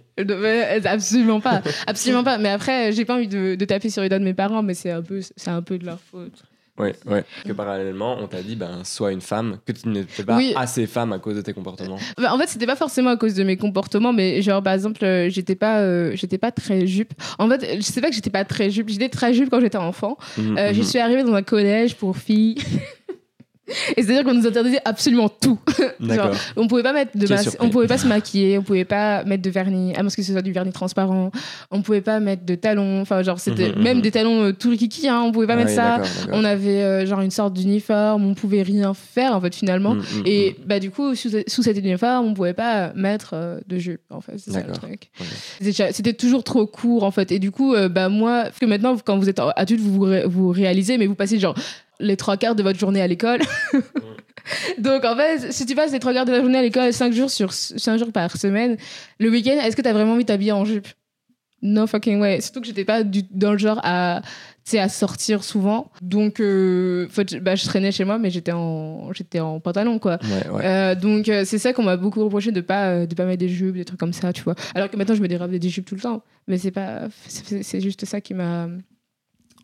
[0.91, 2.37] Absolument pas, absolument pas.
[2.37, 4.73] Mais après, j'ai pas envie de, de taper sur les doigts de mes parents, mais
[4.73, 6.43] c'est un peu, c'est un peu de leur faute.
[6.79, 7.23] Ouais, ouais.
[7.45, 10.53] Que parallèlement, on t'a dit, ben, sois une femme, que tu n'étais pas Oui.
[10.55, 11.97] assez femme à cause de tes comportements.
[12.17, 15.03] Bah, en fait, c'était pas forcément à cause de mes comportements, mais genre par exemple,
[15.03, 17.13] euh, j'étais pas, euh, j'étais pas très jupe.
[17.37, 18.89] En fait, je sais pas que j'étais pas très jupe.
[18.89, 20.17] J'étais très jupe quand j'étais enfant.
[20.39, 20.83] Euh, Je mhm.
[20.83, 22.57] suis arrivée dans un collège pour filles.
[23.97, 25.59] Et c'est-à-dire qu'on nous interdisait absolument tout.
[25.99, 27.65] Genre, on pouvait pas mettre de Tu es mas- surpris.
[27.65, 30.31] on pouvait pas se maquiller, on pouvait pas mettre de vernis, à moins que ce
[30.31, 31.31] soit du vernis transparent.
[31.71, 34.03] On pouvait pas mettre de talons, enfin genre c'était Mhm, même mhm.
[34.03, 36.01] des talons euh, tout rikiki, hein, on pouvait pas Ah mettre oui, ça.
[36.31, 39.95] On avait euh, genre une sorte d'uniforme, on pouvait rien faire en fait finalement.
[39.95, 43.59] Mhm, mhm, Et bah du coup sous, sous cet uniforme, on pouvait pas mettre euh,
[43.67, 45.09] de jupe en fait, c'est ça le truc.
[45.61, 47.31] C'était- toujours trop court en fait.
[47.31, 50.01] Et du coup, euh, bah moi, parce que maintenant quand vous êtes adulte, vous vous,
[50.03, 51.55] ré- vous réalisez, mais vous passez genre
[52.01, 53.39] les trois quarts de votre journée à l'école.
[54.79, 57.13] Donc en fait, si tu passes les trois quarts de la journée à l'école 5
[57.13, 58.77] jours sur 5 jours par semaine,
[59.19, 60.87] le week-end, est-ce que tu as vraiment envie de t'habiller en jupe?
[61.63, 62.41] No fucking way.
[62.41, 64.21] Surtout que j'étais pas du, dans le genre à,
[64.73, 65.91] à sortir souvent.
[66.01, 70.17] Donc euh, fait, bah, je traînais chez moi, mais j'étais en, j'étais en pantalon quoi.
[70.23, 70.65] Ouais, ouais.
[70.65, 73.39] Euh, donc euh, c'est ça qu'on m'a beaucoup reproché de pas euh, de pas mettre
[73.39, 75.69] des jupes des trucs comme ça tu vois alors que maintenant je me dérape des
[75.69, 78.67] jupes tout le temps mais c'est pas c'est juste ça qui m'a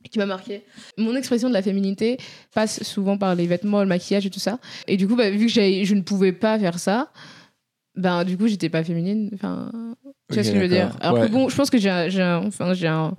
[0.10, 0.64] qui m'a marqué
[0.98, 2.18] mon expression de la féminité
[2.54, 5.48] passe souvent par les vêtements le maquillage et tout ça et du coup bah, vu
[5.48, 7.12] que je ne pouvais pas faire ça
[7.96, 9.32] ben du coup j'étais pas féminine.
[9.34, 9.72] Enfin,
[10.30, 10.96] tu vois Ok, ce que je veux dire.
[11.02, 11.28] Alors Ouais.
[11.28, 13.16] que bon, je pense que j'ai un, j'ai un- enfin j'ai un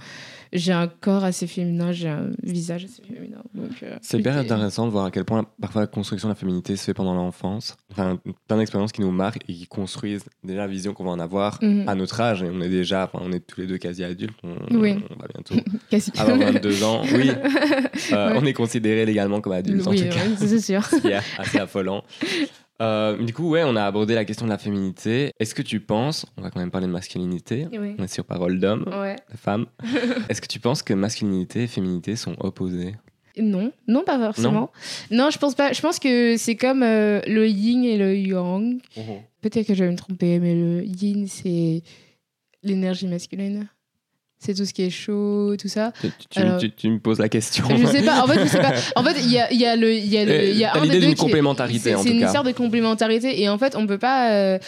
[0.52, 3.38] j'ai un corps assez féminin, j'ai un visage assez féminin.
[3.82, 6.76] Euh, C'est hyper intéressant de voir à quel point parfois la construction de la féminité
[6.76, 7.76] se fait pendant l'enfance.
[7.90, 11.18] Enfin, plein d'expériences qui nous marquent et qui construisent déjà la vision qu'on va en
[11.20, 11.88] avoir Mhm.
[11.88, 12.42] à notre âge.
[12.42, 14.38] Et on est déjà, enfin, on est tous les deux quasi adultes.
[14.42, 14.96] On, Oui.
[15.10, 15.54] on va bientôt
[15.90, 16.12] Quasi.
[16.16, 17.02] avoir 22 ans.
[17.12, 17.30] Oui,
[18.12, 18.38] Euh, Ouais.
[18.40, 20.20] on est considéré légalement comme adultes en oui, tout cas.
[20.38, 20.84] c'est sûr.
[20.86, 22.02] ce qui est assez affolant.
[22.80, 25.32] Euh, du coup, ouais, on a abordé la question de la féminité.
[25.40, 27.96] Est-ce que tu penses, on va quand même parler de masculinité, Oui.
[27.98, 29.16] on est sur parole d'homme, Ouais.
[29.32, 29.66] de femme.
[30.28, 32.94] Est-ce que tu penses que masculinité et féminité sont opposées?
[33.40, 34.70] Non, non, pas forcément.
[35.12, 35.72] Non, je pense pas.
[35.72, 38.80] Je pense que c'est comme euh, le yin et le yang.
[39.40, 41.82] Peut-être que je vais me tromper, mais le yin, c'est
[42.64, 43.68] l'énergie masculine.
[44.40, 45.92] C'est tout ce qui est chaud, tout ça.
[46.00, 47.64] tu, tu- Alors- tu- tu me poses la question.
[47.76, 48.22] Je sais pas.
[48.22, 48.72] En fait, je sais pas.
[48.96, 50.64] En fait, il y a, y a le, il y a le, Euh, il y
[50.64, 53.40] a un des l'idée deux qui complémentarité, c'est- une sorte de complémentarité.
[53.42, 54.30] Et en fait, on peut pas.
[54.32, 54.58] euh,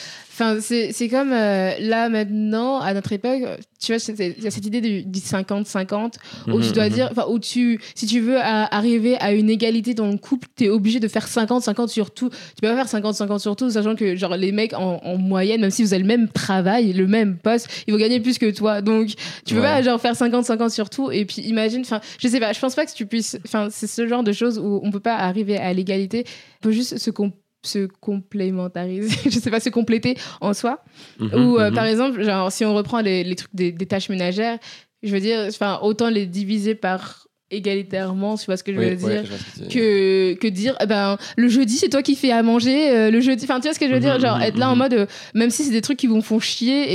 [0.40, 3.42] Enfin, c'est comme euh, là maintenant, à notre époque,
[3.78, 6.14] tu vois, il y a cette idée du, du 50-50
[6.48, 6.90] où tu Mhm, dois mhm.
[6.94, 10.48] dire, enfin, où tu, si tu veux à- arriver à une égalité dans le couple,
[10.56, 12.30] tu es obligé de faire 50-50 sur tout.
[12.30, 15.60] Tu peux pas faire 50-50 sur tout, sachant que genre les mecs en, en moyenne,
[15.60, 18.50] même si vous avez le même travail, le même poste, ils vont gagner plus que
[18.50, 18.80] toi.
[18.80, 19.08] Donc
[19.44, 19.66] tu peux Ouais.
[19.66, 21.10] pas genre faire 50-50 sur tout.
[21.10, 23.86] Et puis imagine, enfin, je sais pas, je pense pas que tu puisses, enfin, c'est
[23.86, 26.24] ce genre de choses où on peut pas arriver à l'égalité.
[26.60, 30.82] On peut juste se com- se complémentariser, je sais pas, se compléter en soi.
[31.18, 31.74] Mhm, Ou euh, mhm.
[31.74, 34.58] par exemple, genre, si on reprend les, les trucs des, des tâches ménagères,
[35.02, 35.48] je veux dire,
[35.82, 39.64] autant les diviser par égalitairement, tu vois ce que je Oui, veux ouais, dire je
[39.64, 40.38] que dire.
[40.38, 43.44] que, dire eh ben le jeudi c'est toi qui fais à manger euh, le jeudi
[43.44, 44.94] enfin tu vois ce que je veux dire Mhm, genre mhm, être là en mode
[44.94, 46.86] euh, même si c'est des trucs qui vont font chier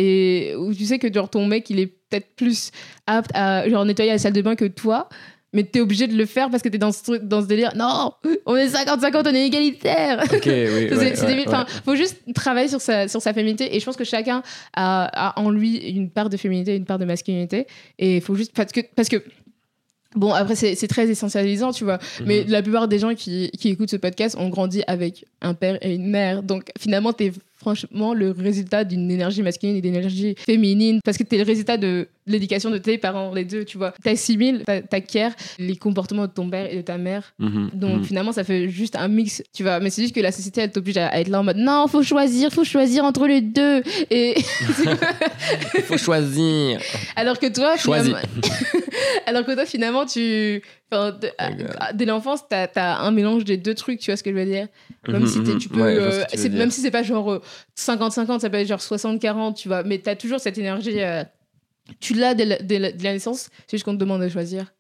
[0.49, 2.71] et où tu sais que genre ton mec il est peut-être plus
[3.05, 5.09] apte à genre nettoyer la salle de bain que toi
[5.55, 7.71] mais t'es obligé de le faire parce que t'es dans ce truc dans ce délire
[7.75, 8.11] non
[8.45, 10.53] on est 50-50 on est égalitaire Ok, oui.
[10.91, 11.65] ouais, ouais, ouais.
[11.83, 13.75] faut juste travailler sur sa, sur sa féminité.
[13.75, 14.43] Et je pense que chacun
[14.75, 17.65] a, a en lui une part de féminité, une part de masculinité.
[17.97, 18.53] Et il faut juste.
[18.53, 18.81] Parce que.
[18.95, 19.23] Parce que
[20.15, 21.99] Bon, après, c'est très essentialisant, tu vois.
[22.25, 22.49] Mais Mhm.
[22.51, 25.93] la plupart des gens qui, qui écoutent ce podcast ont grandi avec un père et
[25.93, 26.41] une mère.
[26.41, 27.33] Donc, finalement, t'es
[27.65, 30.99] franchement le résultat d'une énergie masculine et d'une énergie féminine.
[31.03, 33.91] Parce que t'es le résultat de l'éducation de tes parents, les deux, tu vois.
[34.03, 37.33] T'assimiles, t'a- t'acquiers les comportements de ton père et de ta mère.
[37.39, 38.03] Mhm, Donc mhm.
[38.03, 39.79] finalement, ça fait juste un mix, tu vois.
[39.79, 41.87] Mais c'est juste que la société, elle t'oblige à, à être là en mode non,
[41.87, 43.81] faut choisir, faut choisir entre les deux.
[44.11, 44.35] Et
[45.85, 46.79] faut choisir.
[47.15, 48.17] alors que toi, finalement,
[49.25, 51.75] alors que toi, finalement, tu, enfin, de- à- Regarde.
[51.79, 54.35] à- dès l'enfance, t'as as un mélange des deux trucs, tu vois ce que je
[54.35, 54.67] veux dire?
[55.07, 55.57] Même Mhm, si mhm.
[55.57, 57.41] tu peux, Ouais, ce euh, que tu même si c'est pas genre euh,
[57.75, 59.83] 50-50, ça peut être genre 60-40, tu vois.
[59.83, 61.01] Mais t'as toujours cette énergie.
[61.01, 61.23] euh,
[61.99, 63.49] tu l'as dès, la- dès la- dès la naissance.
[63.67, 64.73] C'est juste qu'on te demande de choisir.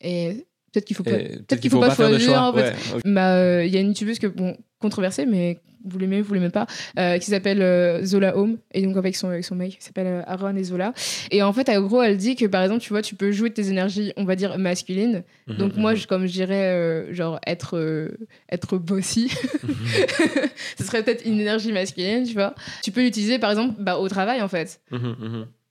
[0.00, 1.10] Et peut-être qu'il faut pas.
[1.10, 2.20] Peut-être qu'il faut, pas choisir.
[2.20, 2.40] choix.
[2.48, 2.70] en fait.
[2.70, 3.00] Ouais, ok.
[3.06, 6.50] Bah, euh, il y a une youtubeuse que, bon, controversée, mais vous l'aimez, vous l'aimez
[6.50, 6.66] pas,
[6.98, 10.06] euh, qui s'appelle euh, Zola Home, et donc avec son, avec son mec, qui s'appelle
[10.06, 10.92] euh, Aaron et Zola.
[11.30, 13.50] Et en fait, en gros, elle dit que par exemple, tu vois, tu peux jouer
[13.50, 15.22] tes énergies, on va dire, masculines.
[15.48, 18.10] Donc, Mhm, moi, je- comme je dirais, genre, être,
[18.50, 19.28] être bossy,
[20.78, 22.54] ce serait peut-être une énergie masculine, tu vois.
[22.82, 24.80] Tu peux l'utiliser, par exemple, bah, au travail, en fait.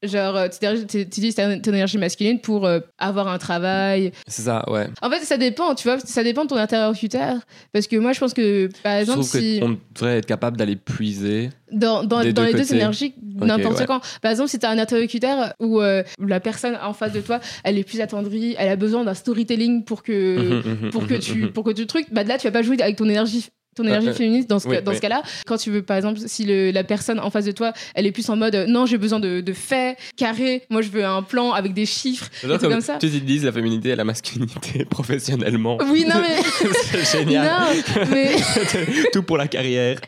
[0.04, 0.48] Genre, euh,
[0.90, 4.88] tu utilises ton énergie masculine pour euh, avoir un travail, C'est ça, ouais.
[5.02, 7.36] en fait, ça dépend, tu vois, ça dépend de ton interlocuteur.
[7.72, 10.58] Parce que moi, je pense que, par Je exemple, trouve si qu'on devrait être capable
[10.58, 11.50] d'aller puiser.
[11.72, 13.86] dans, dans, des dans deux les deux énergies, n'importe ouais.
[13.86, 14.02] quand.
[14.24, 17.40] Par exemple, si tu as un interlocuteur où euh, la personne en face de toi,
[17.64, 21.14] elle est plus attendrie, elle a besoin d'un storytelling pour que, Mhm, mhm, pour que
[21.14, 23.84] tu, pour que tu trucs, bah là, tu vas pas jouer avec ton énergie ton
[23.86, 24.98] énergie euh, féministe dans ce, oui, dans oui.
[24.98, 27.72] ce cas-là quand tu veux par exemple si le- la personne en face de toi
[27.96, 30.90] elle est plus en mode euh, non j'ai besoin de, de faits carrés moi je
[30.90, 33.90] veux un plan avec des chiffres des genre comme comme ça tu utilises la féminité
[33.90, 35.78] et la masculinité professionnellement.
[35.90, 36.44] oui non mais
[36.84, 37.46] c'est génial.
[37.46, 38.32] non mais
[39.14, 40.00] Tout pour la carrière.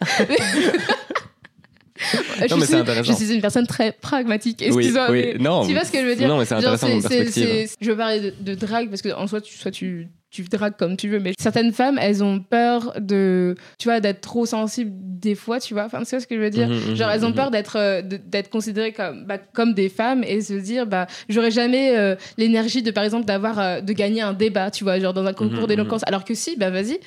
[1.97, 3.13] je, Non, mais c'est suis, intéressant.
[3.17, 5.35] je suis une personne très pragmatique Oui, excuse-moi oui.
[5.39, 6.27] Non, tu vois ce que je veux dire?
[6.27, 7.69] non, mais c'est Genre, intéressant c'est- c'est- perspective.
[7.79, 10.75] Je veux parler de, de drague parce que en soi, tu, soit tu, tu dragues
[10.77, 14.91] comme tu veux, mais certaines femmes, elles ont peur de, tu vois, d'être trop sensibles
[14.95, 15.85] des fois, tu vois.
[15.85, 16.67] Enfin, tu vois ce que je veux dire?
[16.67, 20.23] Mhm, Genre, elles ont mhm, peur d'être euh, d'être considérées comme, bah, comme des femmes
[20.23, 24.21] et se dire, bah, j'aurais jamais euh, l'énergie de, par exemple, d'avoir, euh, de gagner
[24.21, 26.01] un débat, tu vois, genre dans un concours d'éloquence.
[26.07, 26.99] Alors que si, bah, vas-y.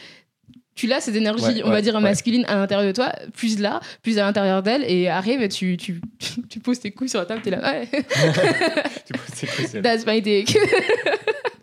[0.76, 2.00] Tu l'as cette énergie, Ouais, on va dire ouais.
[2.02, 5.78] masculine à l'intérieur de toi, plus là, plus à l'intérieur d'elle, et arrive et tu,
[5.78, 6.02] tu,
[6.50, 7.88] tu poses tes couilles sur la table, t'es là, ouais,
[9.06, 9.82] Tu peux- c'est possible.
[9.82, 10.54] that's my dick.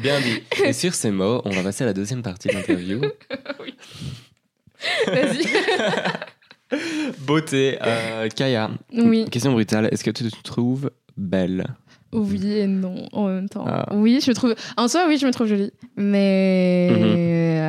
[0.00, 0.42] Bien dit.
[0.64, 3.00] Et sur ces mots, on va passer à la deuxième partie de l'interview.
[5.06, 5.46] Vas-y.
[7.18, 7.78] Beauté.
[7.82, 9.26] Euh, Kaya, Oui.
[9.30, 9.88] question brutale.
[9.92, 11.66] Est-ce que tu te trouves belle?
[12.12, 13.64] Oui et non en même temps.
[13.66, 13.86] Ah.
[13.94, 14.54] Oui, je trouve.
[14.76, 16.90] En soi, oui, je me trouve jolie, mais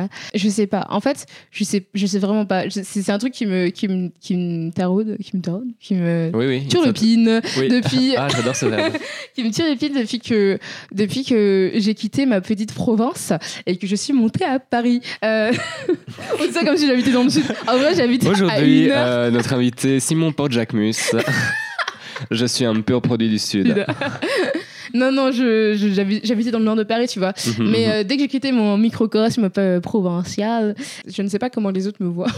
[0.02, 0.08] Mhm.
[0.34, 0.86] je sais pas.
[0.90, 2.64] En fait, je sais, je sais vraiment pas.
[2.68, 6.30] C'est un truc qui me, qui me, qui me taraude, qui me taraude, qui me
[6.34, 6.68] Oui, oui.
[6.68, 7.68] turlupine Oui.
[7.68, 8.92] depuis, Ah, j'adore ce verbe.
[9.34, 10.58] qui me turlupine depuis que,
[10.92, 13.32] depuis que j'ai quitté ma petite province
[13.66, 15.00] et que je suis montée à Paris.
[15.24, 15.52] Euh,
[16.40, 17.44] On dit ça comme si j'habitais dans le sud.
[17.66, 21.12] En vrai, j'habite à Aujourd'hui, euh, notre invité Simon Porte-Jacquemus.
[22.30, 23.84] Je suis un pur produit du Sud.
[24.94, 27.32] non, non, je, je- j'habi- j'habitais dans le nord de Paris, tu vois.
[27.58, 27.92] Mhm, Mais mhm.
[27.92, 30.74] euh, dès que j'ai quitté mon microcosme euh, provincial,
[31.06, 32.30] je ne sais pas comment les autres me voient.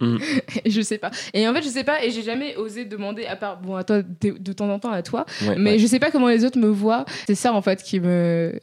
[0.00, 0.18] Mm.
[0.66, 1.10] Je sais pas.
[1.32, 3.84] Et en fait, je sais pas, et j'ai jamais osé demander, à part, bon, à
[3.84, 5.78] toi, de, de temps en temps à toi, Ouais, mais ouais.
[5.78, 7.04] je sais pas comment les autres me voient.
[7.26, 8.58] C'est ça, en fait, qui me,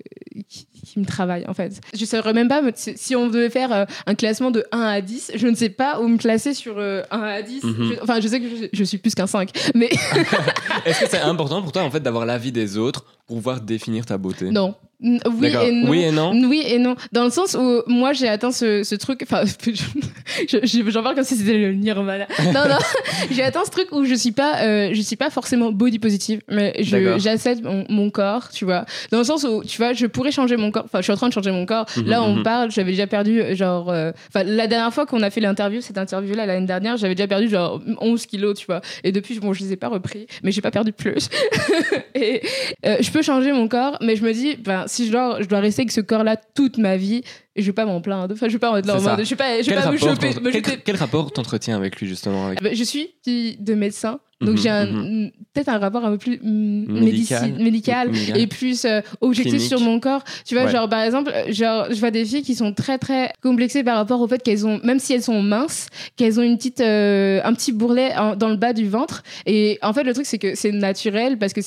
[0.48, 1.80] qui, qui me travaille, en fait.
[1.98, 5.32] Je saurais même pas, si on devait faire euh, un classement de 1 à 10,
[5.36, 7.64] je ne sais pas où me classer sur euh, 1 à 10.
[7.64, 7.76] Mhm.
[7.96, 9.90] Je- enfin, je sais que je, je suis plus qu'un 5, mais
[10.86, 14.06] Est-ce que c'est important pour toi en fait d'avoir l'avis des autres pour pouvoir définir
[14.06, 14.52] ta beauté?
[14.52, 14.76] Non.
[15.04, 15.90] Oui et non.
[15.90, 16.32] Oui et non?
[16.48, 16.96] Oui et non.
[17.12, 19.22] Dans le sens où moi j'ai atteint ce, ce truc.
[19.24, 22.26] Enfin, je- je- j'en parle comme si c'était le nirvana.
[22.46, 22.78] Non, non.
[23.32, 26.42] j'ai atteint ce truc où je suis pas, euh, je suis pas forcément body positive,
[26.50, 26.74] mais
[27.18, 28.86] j'accepte mon, mon corps, tu vois.
[29.12, 30.86] Dans le sens où, tu vois, je pourrais changer mon corps.
[30.86, 31.86] Enfin, je suis en train de changer mon corps.
[31.98, 32.44] Mhm, là, on mhm.
[32.44, 33.90] parle, j'avais déjà perdu, euh, genre.
[33.90, 37.28] euh, Enfin, la dernière fois qu'on a fait l'interview, cette interview-là, l'année dernière, j'avais déjà
[37.28, 38.82] perdu, genre, 11 kilos, tu vois.
[39.04, 41.30] Et depuis, bon, je les ai pas repris, mais j'ai pas perdu plus.
[42.16, 42.42] et
[42.86, 45.48] euh, je peux changer mon corps, mais je me dis, ben, si je dois, je
[45.48, 47.24] dois rester avec ce corps-là toute ma vie,
[47.56, 48.34] je vais pas m'en plaindre.
[48.34, 49.98] Enfin, je vais pas en être mode, je vais pas, je vais Quel pas me
[49.98, 52.62] rapport, choper, t'en- me quel, quel rapport t'entretiens avec lui justement avec...
[52.62, 55.32] bah, je suis de médecin, donc Mhm, j'ai mhm.
[55.54, 57.52] peut-être un rapport un peu plus mm, Médical.
[57.52, 58.38] médici- médical Médical.
[58.40, 59.68] et plus euh, objectif Clinique.
[59.70, 60.24] sur mon corps.
[60.46, 60.72] Tu vois, Ouais.
[60.72, 64.22] genre par exemple, genre je vois des filles qui sont très très complexées par rapport
[64.22, 67.54] au fait qu'elles ont, même si elles sont minces, qu'elles ont une petite, euh, un
[67.54, 69.24] petit bourrelet en- dans le bas du ventre.
[69.46, 71.62] Et en fait, le truc c'est que c'est naturel parce que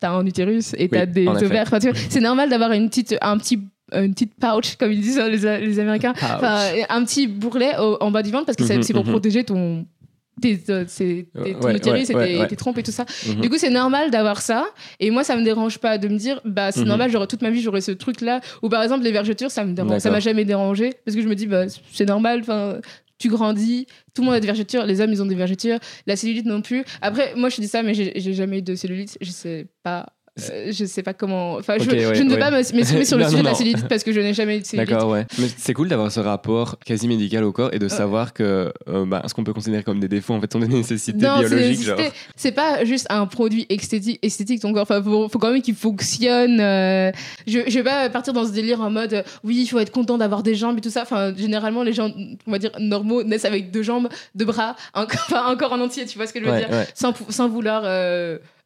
[0.00, 1.70] t'as un utérus et t'as Oui, des ovaires.
[2.10, 3.58] C'est normal d'avoir une petite, un petit
[3.94, 6.14] une petite pouch comme ils disent hein, les, les Américains.
[6.22, 9.04] Enfin, un petit bourrelet au- en bas du ventre parce que c'est Mhm, c'est pour
[9.04, 9.84] protéger ton
[10.40, 10.52] tes,
[12.78, 13.04] et tout ça.
[13.28, 13.40] Mhm.
[13.40, 14.66] Du coup, c'est normal d'avoir ça.
[15.00, 16.88] Et moi, ça me dérange pas de me dire, bah, c'est Mhm.
[16.88, 18.40] normal, j'aurais toute ma vie, j'aurais ce truc-là.
[18.62, 20.00] Ou par exemple, les vergetures, ça me dérange.
[20.00, 20.92] Ça m'a jamais dérangé.
[21.04, 22.40] Parce que je me dis, bah, c'est normal.
[22.40, 22.78] Enfin,
[23.18, 24.84] tu grandis, tout le monde a des vergetures.
[24.84, 25.78] Les hommes, ils ont des vergetures.
[26.06, 26.84] La cellulite non plus.
[27.00, 29.16] Après, moi, je dis ça, mais j'ai j'ai jamais eu de cellulite.
[29.20, 30.06] Je sais pas.
[30.50, 31.54] Euh, je sais pas comment.
[31.56, 32.38] Enfin, je, Ok, ouais, je ne veux ouais.
[32.40, 34.32] pas me- m'exprimer sur le Non, sujet non, de la cellulite parce que je n'ai
[34.32, 34.90] jamais eu de cellulite.
[34.90, 35.26] D'accord, ouais.
[35.38, 39.04] Mais c'est cool d'avoir ce rapport quasi médical au corps et de savoir que euh,
[39.04, 41.48] bah, ce qu'on peut considérer comme des défauts en fait sont des nécessités Non, c'est
[41.54, 41.88] biologiques.
[42.36, 44.82] C'est pas juste un produit esthétique, esthétique ton corps.
[44.82, 46.60] Enfin, faut, faut quand même qu'il fonctionne.
[46.60, 47.10] euh,
[47.46, 49.92] Je, je vais pas partir dans ce délire en mode euh, oui, il faut être
[49.92, 51.02] content d'avoir des jambes et tout ça.
[51.02, 52.10] Enfin, généralement, les gens,
[52.46, 55.06] on va dire normaux, naissent avec deux jambes, deux bras, un,
[55.58, 56.06] corps en entier.
[56.06, 56.68] Tu vois ce que je veux dire?
[56.94, 57.82] sans, vouloir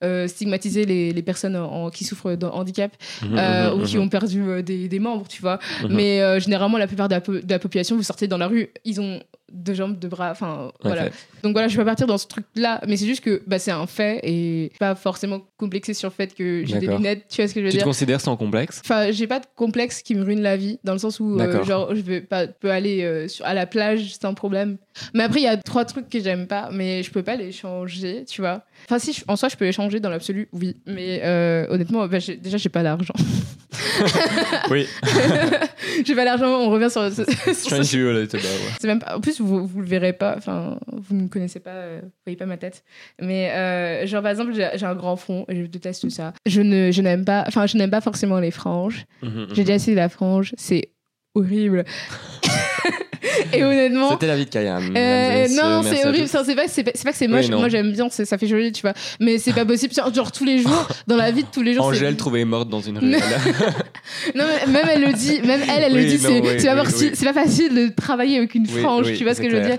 [0.04, 3.96] euh, stigmatiser les, les personnes en- qui souffrent d'un handicap Mhm, euh, mhm, ou qui
[3.96, 4.02] mhm.
[4.02, 5.58] ont perdu euh, des, des membres, tu vois.
[5.88, 8.68] Mais généralement, la plupart de la, po- de la population, vous sortez dans la rue,
[8.84, 9.20] ils ont
[9.52, 11.04] deux jambes, deux bras, enfin voilà.
[11.44, 13.70] Donc voilà, je vais pas partir dans ce truc-là, mais c'est juste que bah, c'est
[13.70, 17.48] un fait et pas forcément complexé sur le fait que j'ai des lunettes, tu vois
[17.48, 17.84] ce que je veux Tu te dire?
[17.84, 18.82] considères sans complexe?
[18.84, 21.94] Enfin, j'ai pas de complexe qui me ruine la vie, dans le sens où, genre,
[21.94, 24.78] je vais pas, peux aller sur, à la plage sans problème.
[25.14, 27.52] Mais après, il y a trois trucs que j'aime pas, mais je peux pas les
[27.52, 28.62] changer, tu vois.
[28.84, 30.76] Enfin, si, en soi, je peux les changer dans l'absolu, oui.
[30.86, 33.14] Mais euh, honnêtement, bah, déjà, j'ai pas d'argent.
[34.70, 34.86] Oui.
[36.04, 37.02] j'ai pas d'argent, on revient sur.
[37.12, 39.16] C'est même pas...
[39.16, 42.10] En plus, vous, vous le verrez pas, enfin, vous ne me connaissez pas, euh, vous
[42.24, 42.84] voyez pas ma tête.
[43.20, 46.32] Mais, euh, genre, par exemple, j'ai un grand front et je déteste ça.
[46.46, 49.04] Je ne, je n'aime pas, je n'aime pas forcément les franges.
[49.22, 50.90] Mhm, J'ai déjà essayé la frange, c'est
[51.36, 51.84] horrible.
[53.52, 54.10] et honnêtement.
[54.10, 54.92] C'était la vie de Kayam.
[54.96, 56.28] euh, non, c'est horrible.
[56.28, 57.46] C'est pas, c'est pas, c'est pas que c'est moche.
[57.48, 57.54] Oui.
[57.54, 58.94] Moi, j'aime bien, ça fait joli, tu vois.
[59.20, 59.92] Mais c'est pas possible.
[59.94, 61.86] Genre, tous les jours, dans la vie de tous les jours.
[61.86, 63.16] Angèle trouvée morte dans une rue.
[64.34, 64.44] Non.
[64.66, 67.68] Mais même elle le dit, même elle, elle le dit, c'est oui, c'est pas, facile-
[67.68, 69.78] pas de travailler avec une frange, tu vois ce que je veux dire.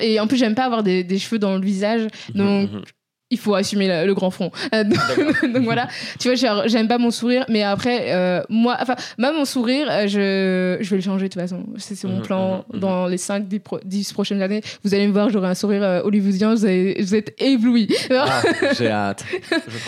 [0.00, 2.02] Et en plus, j'aime pas avoir des, des cheveux dans le visage,
[2.34, 2.82] donc Mhm, mhm.
[3.30, 4.52] Il faut assumer la- le grand front.
[4.72, 4.98] Euh, donc,
[5.52, 5.88] donc voilà,
[6.20, 9.88] tu vois, genre, j'aime pas mon sourire, mais après, euh, moi, enfin, même mon sourire,
[9.90, 11.64] euh, je, je vais le changer de toute façon.
[11.76, 12.80] C'est c'est mon Mhm, plan mhm, mhm.
[12.80, 14.60] dans les 5, 10, pro- 10 prochaines années.
[14.84, 17.88] Vous allez me voir, j'aurai un sourire euh, hollywoodien, vous, allez- vous êtes éblouis.
[18.10, 18.42] Ah,
[18.78, 19.24] j'ai hâte.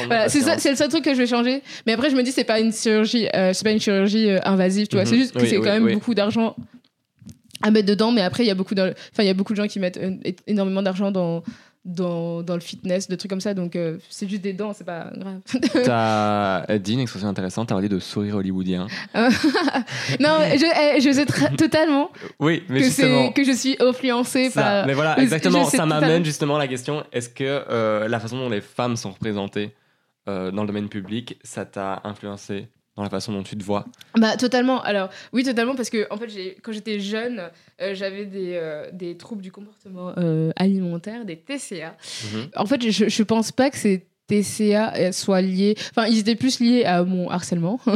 [0.07, 0.62] Voilà, c'est ça, patience.
[0.62, 1.62] c'est le seul truc que je vais changer.
[1.87, 4.96] Mais après, je me dis, c'est pas une chirurgie, c'est pas une chirurgie invasive, tu
[4.96, 5.07] vois.
[5.07, 5.94] C'est juste que Oui, c'est oui, quand même oui.
[5.94, 6.57] beaucoup d'argent
[7.62, 8.12] à mettre dedans.
[8.12, 9.81] Mais après, il y a beaucoup, de, enfin, il y a beaucoup de gens qui
[9.81, 9.98] mettent
[10.46, 11.42] énormément d'argent dans,
[11.88, 13.55] dans, dans le fitness, de trucs comme ça.
[13.55, 15.40] Donc, euh, c'est juste des dents, c'est pas grave.
[15.85, 18.87] T'as dit une expression intéressante, t'as parlé de sourire hollywoodien.
[19.14, 24.62] non, je, eh, je sais totalement Oui, mais que, que je suis influencée ça.
[24.62, 24.87] par.
[24.87, 28.51] Mais voilà, exactement, ça m'amène justement à la question est-ce que euh, la façon dont
[28.51, 29.74] les femmes sont représentées
[30.29, 32.68] euh, dans le domaine public, ça t'a influencé
[32.99, 33.87] dans la façon dont tu te vois
[34.19, 34.83] Bah totalement.
[34.83, 36.27] Alors oui totalement parce que en fait
[36.63, 37.43] quand j'étais jeune
[37.81, 41.97] euh, j'avais des, euh, des troubles du comportement euh, alimentaire, des TCA.
[42.35, 42.49] Mhm.
[42.57, 45.75] En fait je, je pense pas que ces TCA soient liés.
[45.91, 47.81] Enfin ils étaient plus liés à mon harcèlement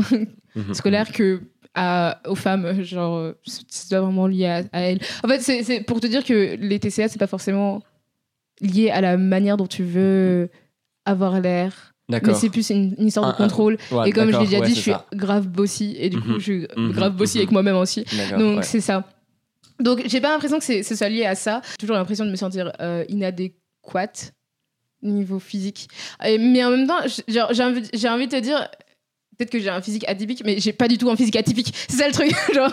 [0.54, 0.74] Mhm.
[0.74, 1.40] scolaire que
[1.74, 2.82] à, aux femmes.
[2.82, 5.00] Genre c'est pas vraiment lié à, à elles.
[5.24, 7.82] En fait c'est c'est pour te dire que les TCA c'est pas forcément
[8.60, 10.50] lié à la manière dont tu veux
[11.06, 11.91] avoir l'air.
[12.08, 13.78] Mais c'est plus une, une histoire Un- de contrôle.
[13.90, 15.06] Ouais, et comme je l'ai déjà ouais, dit, je suis ça.
[15.14, 15.94] grave bossy.
[15.98, 16.38] Et du coup, Mhm.
[16.38, 17.42] je suis Mhm, grave bossy mhm.
[17.42, 18.04] avec moi-même aussi.
[18.38, 18.62] Donc, ouais.
[18.62, 19.04] c'est ça.
[19.80, 21.60] Donc, j'ai pas l'impression que c'est- ce soit lié à ça.
[21.72, 24.32] J'ai toujours l'impression de me sentir euh, inadéquate
[25.02, 25.88] niveau physique.
[26.24, 28.68] Et- mais en même temps, j'ai envie, j'ai envie de te dire.
[29.42, 31.74] Peut-être que j'ai un physique atypique, mais j'ai pas du tout un physique atypique.
[31.88, 32.30] C'est ça le truc.
[32.54, 32.72] Genre,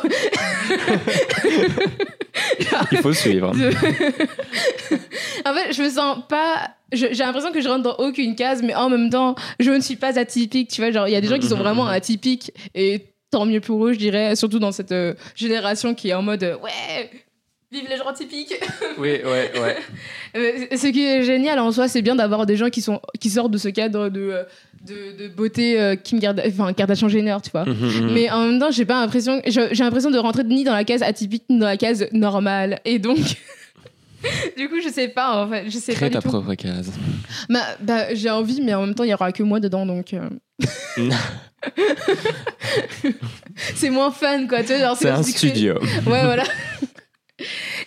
[2.91, 3.49] Il faut suivre.
[3.49, 3.53] en
[5.55, 6.69] fait, je me sens pas.
[6.91, 9.95] J'ai l'impression que je rentre dans aucune case, mais en même temps, je ne suis
[9.95, 10.69] pas atypique.
[10.69, 13.61] Tu vois, genre, il y a des gens qui sont vraiment atypiques et tant mieux
[13.61, 17.09] pour eux, je dirais, surtout dans cette euh, génération qui est en mode euh, ouais,
[17.71, 18.53] vive les gens atypiques.
[18.99, 19.77] Oui, ouais, ouais.
[20.35, 23.31] Euh, ce qui est génial en soi, c'est bien d'avoir des gens qui sont qui
[23.31, 24.45] sortent de ce cadre de
[24.87, 27.65] de, de beauté euh, Kim Garda- enfin Kardashian Jenner, tu vois.
[27.65, 27.73] Mhm,
[28.05, 28.11] mhm.
[28.13, 31.01] Mais en même temps, j'ai pas l'impression, j'ai l'impression de rentrer ni dans la case
[31.03, 32.79] atypique ni dans la case normale.
[32.85, 33.17] Et donc,
[34.57, 36.29] du coup, je sais pas en fait, je sais Crée pas ta du tout.
[36.29, 36.91] propre case.
[37.49, 40.13] Bah, bah, j'ai envie, mais en même temps, il y aura que moi dedans, donc.
[40.13, 40.29] euh.
[43.75, 44.63] c'est moins fun, quoi.
[44.63, 45.75] Tu vois, C'est un studio.
[46.05, 46.43] Ouais, voilà.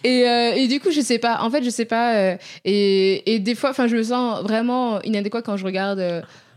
[0.04, 1.42] Et, euh, et du coup, je sais pas.
[1.42, 2.14] En fait, je sais pas.
[2.16, 6.00] euh, et, et des fois, enfin, je me sens vraiment inadéquat quand je regarde,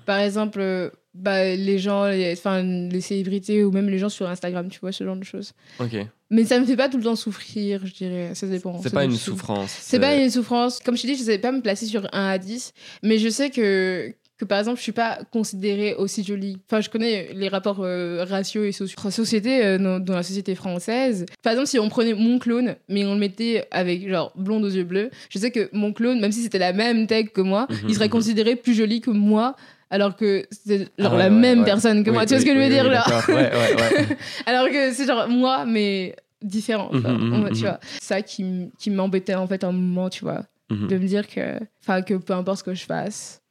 [0.06, 4.28] par exemple, euh, bah, les gens, les, enfin, les célébrités ou même les gens sur
[4.28, 5.54] Instagram, tu vois, ce genre de choses.
[5.80, 5.96] Ok.
[6.30, 8.32] Mais ça me fait pas tout le temps souffrir, je dirais.
[8.34, 8.82] Ça dépend.
[8.82, 9.72] C'est pas une souffrance.
[9.80, 10.80] C'est pas une souffrance.
[10.80, 13.30] Comme je t'ai dit, je sais pas me placer sur 1 à 10, mais je
[13.30, 16.58] sais que, que par exemple, je suis pas considérée aussi jolie.
[16.68, 20.56] Enfin, je connais les rapports euh, raciaux et sociaux société, euh, dans, dans la société
[20.56, 21.26] française.
[21.44, 24.70] Par exemple, si on prenait mon clone, mais on le mettait avec genre blonde aux
[24.70, 27.68] yeux bleus, je sais que mon clone, même si c'était la même tech que moi,
[27.70, 28.12] Mhm, il serait mhm.
[28.12, 29.56] considéré plus joli que moi.
[29.90, 31.66] Alors que c'est genre Ah ouais, la ouais, même ouais.
[31.66, 32.26] personne que Oui, moi.
[32.26, 33.24] Tu vois oui, ce que je veux dire là d'accord.
[33.36, 33.76] Ouais, ouais,
[34.10, 34.18] ouais.
[34.46, 36.90] alors que c'est genre moi, mais différent.
[36.92, 37.80] Mhm, mhm, tu vois.
[38.02, 40.44] Ça qui, qui m'embêtait en fait un moment, tu vois.
[40.72, 40.88] Mhm.
[40.88, 43.42] De me dire que, enfin, que peu importe ce que je fasse,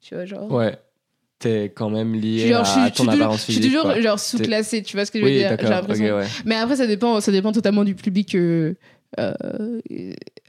[0.00, 0.50] tu vois, genre.
[0.52, 0.76] Ouais.
[1.38, 3.72] T'es quand même lié Genre, à je ton toujours- apparence je suis physique.
[3.72, 4.00] toujours quoi.
[4.00, 6.20] genre sous-classée, tu vois ce que je veux dire J'ai l'impression.
[6.44, 8.34] Mais après, ça dépend, ça dépend totalement du public.
[8.36, 8.74] Euh,
[9.18, 9.80] euh,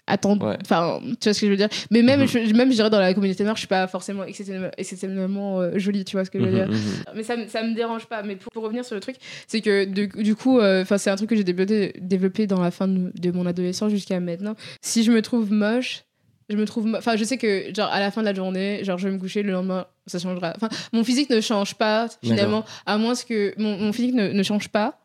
[0.07, 0.57] attend, Ouais.
[0.61, 1.69] enfin, tu vois ce que je veux dire.
[1.91, 2.27] Mais même, Mhm.
[2.27, 5.77] je, même je dirais dans la communauté noire, je suis pas forcément exceptionnellement, exceptionnellement euh,
[5.79, 6.67] jolie, tu vois ce que je veux Mhm, dire.
[6.69, 7.03] mhm.
[7.15, 8.21] Mais ça, ça me dérange pas.
[8.23, 9.15] Mais pour, pour revenir sur le truc,
[9.47, 12.71] c'est que de- du coup, euh, c'est un truc que j'ai développé, développé dans la
[12.71, 14.55] fin de, de mon adolescence jusqu'à maintenant.
[14.81, 16.03] Si je me trouve moche,
[16.49, 16.93] je me trouve.
[16.97, 19.19] Enfin, je sais que, genre, à la fin de la journée, genre, je vais me
[19.19, 20.51] coucher le lendemain, ça changera.
[20.57, 23.53] Enfin, mon physique ne change pas, finalement, à moins que.
[23.57, 24.99] Mon, mon physique ne, ne change pas.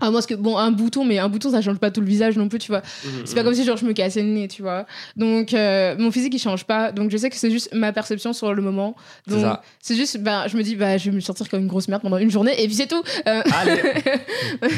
[0.00, 2.36] À moins que, bon, un bouton, mais un bouton, ça change pas tout le visage
[2.36, 2.82] non plus, tu vois.
[3.24, 4.86] C'est pas comme si genre je me cassais le nez, tu vois.
[5.16, 6.92] Donc euh, mon physique il change pas.
[6.92, 8.94] Donc je sais que c'est juste ma perception sur le moment.
[9.26, 9.44] Donc
[9.80, 12.02] c'est juste bah je me dis bah je vais me sentir comme une grosse merde
[12.02, 13.02] pendant une journée et puis c'est tout.
[13.26, 13.80] Euh, Allez.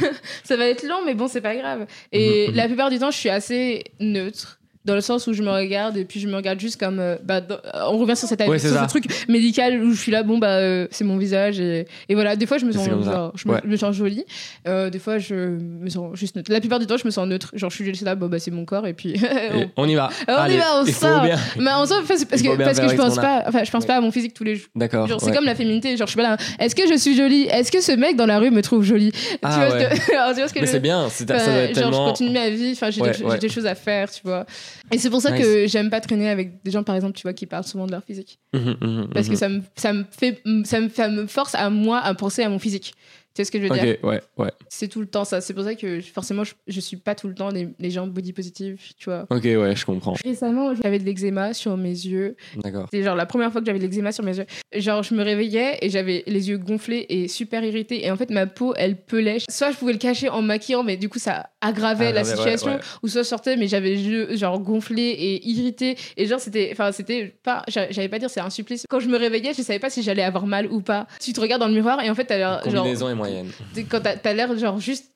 [0.44, 1.86] ça va être long mais bon c'est pas grave.
[2.12, 2.54] Et mhm.
[2.54, 4.59] la plupart du temps je suis assez neutre.
[4.87, 7.01] Dans le sens où je me regarde et puis je me regarde juste comme.
[7.01, 7.59] euh, bah, dans-
[7.91, 10.57] on revient sur, cette, Ouais, sur ce truc médical où je suis là, bon, bah,
[10.57, 11.61] euh, c'est mon visage.
[11.61, 12.97] Et, et voilà, des fois, je me sens, me,
[13.35, 14.24] je me jolie.
[14.66, 16.51] Euh, des fois, je me sens juste neutre.
[16.51, 17.51] La plupart du temps, je me sens neutre.
[17.55, 18.87] Genre, je suis juste là, bon, bah, c'est mon corps.
[18.87, 19.11] Et puis.
[19.14, 20.09] Et on y va.
[20.28, 21.24] on y va, on sort.
[21.24, 21.37] bien.
[21.59, 23.83] Mais en soi, parce parce faut que, parce que je pense pas, enfin, je pense
[23.83, 23.87] Ouais.
[23.87, 24.68] pas à mon physique tous les jours.
[24.74, 25.09] D'accord.
[25.20, 25.97] C'est comme la féminité.
[25.97, 26.37] Genre, je suis pas là.
[26.59, 27.49] Est-ce que je suis jolie?
[27.51, 29.12] Est-ce que ce mec dans la rue me trouve jolie?
[29.43, 30.49] Ah, tu, vois ouais.
[30.49, 30.61] ce que...
[30.61, 31.09] Mais c'est bien.
[31.11, 32.72] ça doit être genre, je continue ma vie.
[32.72, 34.47] Enfin, j'ai des choses à faire, tu vois.
[34.92, 35.40] Et c'est pour ça Nice.
[35.42, 37.92] que j'aime pas traîner avec des gens, par exemple, tu vois, qui parlent souvent de
[37.92, 38.38] leur physique.
[38.54, 41.70] Mhm, mhm, Parce que ça me, ça me fait, ça me, ça me force à
[41.70, 42.94] moi à penser à mon physique.
[43.33, 44.51] Tu sais ce que je veux dire Ok, ouais, ouais.
[44.68, 45.41] C'est tout le temps ça.
[45.41, 48.07] C'est pour ça que forcément, je, je suis pas tout le temps les, les gens
[48.09, 49.26] body positive, tu vois.
[49.31, 50.14] Ok, ouais, je comprends.
[50.24, 52.37] Récemment, j'avais de l'eczéma sur mes yeux.
[52.57, 52.89] D'accord.
[52.91, 54.47] C'était genre la première fois que j'avais de l'eczéma sur mes yeux.
[54.74, 58.05] Genre, je me réveillais et j'avais les yeux gonflés et super irrités.
[58.05, 59.39] Et en fait, ma peau, elle pelait.
[59.49, 62.72] Soit je pouvais le cacher en maquillant, mais du coup, ça aggravait la Ah, situation.
[62.72, 62.81] ouais.
[63.05, 65.97] Ou soit je sortais, mais j'avais les yeux genre gonflés et irrités.
[66.16, 66.70] Et genre, c'était.
[66.72, 67.62] Enfin, c'était pas.
[67.68, 68.87] j'a- J'allais pas dire c'est un supplice.
[68.91, 71.07] Quand je me réveillais, je savais pas si j'allais avoir mal ou pas.
[71.20, 72.87] Tu te regardes dans le miroir et en fait, t'as Genre,
[73.20, 73.50] moyenne.
[73.90, 75.06] quand t'as t'as l'air genre juste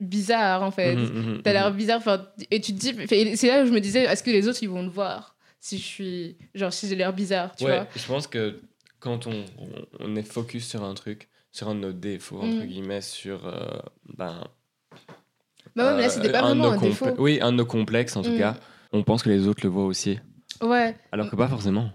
[0.00, 0.94] bizarre en fait.
[0.94, 1.02] Mhm,
[1.34, 1.76] mhm, T'as l'air mhm.
[1.76, 1.98] bizarre.
[1.98, 3.36] enfin, Et tu te dis.
[3.36, 5.76] C'est là où je me disais, est-ce que les autres, ils vont le voir Si
[5.78, 6.36] je suis.
[6.54, 7.86] Genre, si j'ai l'air bizarre, tu Ouais, vois?
[7.96, 8.60] je pense que
[9.00, 12.66] quand on, est focus sur un truc, sur un de nos défauts, entre Mm.
[12.66, 13.46] guillemets, sur.
[13.46, 13.78] euh,
[14.16, 14.44] ben,
[15.76, 17.06] Bah ouais, mais là, euh, c'était pas un vraiment un défaut.
[17.18, 18.38] Oui, un de nos complexes en tout Mm.
[18.38, 18.56] cas.
[18.92, 20.18] On pense que les autres le voient aussi.
[20.62, 20.96] Ouais.
[21.12, 21.90] Alors que pas forcément.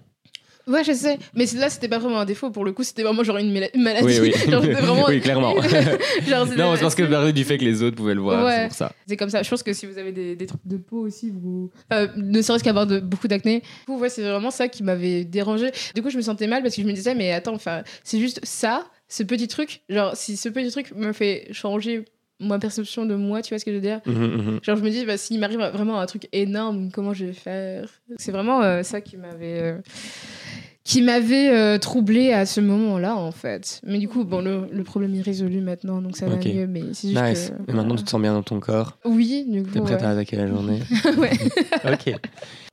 [0.65, 1.17] Ouais, je sais.
[1.33, 2.49] Mais là, c'était pas vraiment un défaut.
[2.49, 4.05] Pour le coup, c'était vraiment genre une, maladie.
[4.05, 4.33] Oui, oui.
[4.49, 5.05] Genre, vraiment...
[5.07, 5.55] oui, clairement.
[6.27, 8.55] Genre, non, c'est parce que du fait que les autres pouvaient le voir, Ouais.
[8.55, 8.91] c'est pour ça.
[9.07, 9.43] C'est comme ça.
[9.43, 11.69] Je pense que si vous avez des, des trucs de peau aussi, vous...
[11.91, 15.25] enfin, ne serait-ce qu'avoir de, beaucoup d'acné, du coup, ouais, c'est vraiment ça qui m'avait
[15.25, 15.71] dérangé.
[15.95, 18.19] Du coup, je me sentais mal parce que je me disais, mais attends, enfin, c'est
[18.19, 19.81] juste ça, ce petit truc.
[19.89, 22.05] Genre, si ce petit truc me fait changer
[22.39, 24.59] ma perception de moi, tu vois ce que je veux dire Mhm, mhm.
[24.63, 27.87] Genre, je me dis, bah, s'il m'arrive vraiment un truc énorme, comment je vais faire
[28.17, 29.61] C'est vraiment euh, ça qui m'avait.
[29.61, 29.77] euh,
[30.85, 33.79] qui m'avait euh, troublé à ce moment-là, en fait.
[33.85, 36.67] Mais du coup, bon, le, le problème est résolu maintenant, donc ça va mieux.
[36.67, 37.53] Mais c'est juste Nice.
[37.65, 38.97] que, Et maintenant, tu te sens bien dans ton corps.
[39.05, 39.69] Oui, du coup.
[39.71, 40.05] T'es prête ouais.
[40.05, 40.81] à attaquer la journée.
[41.17, 41.31] ouais.
[41.85, 42.13] Ok.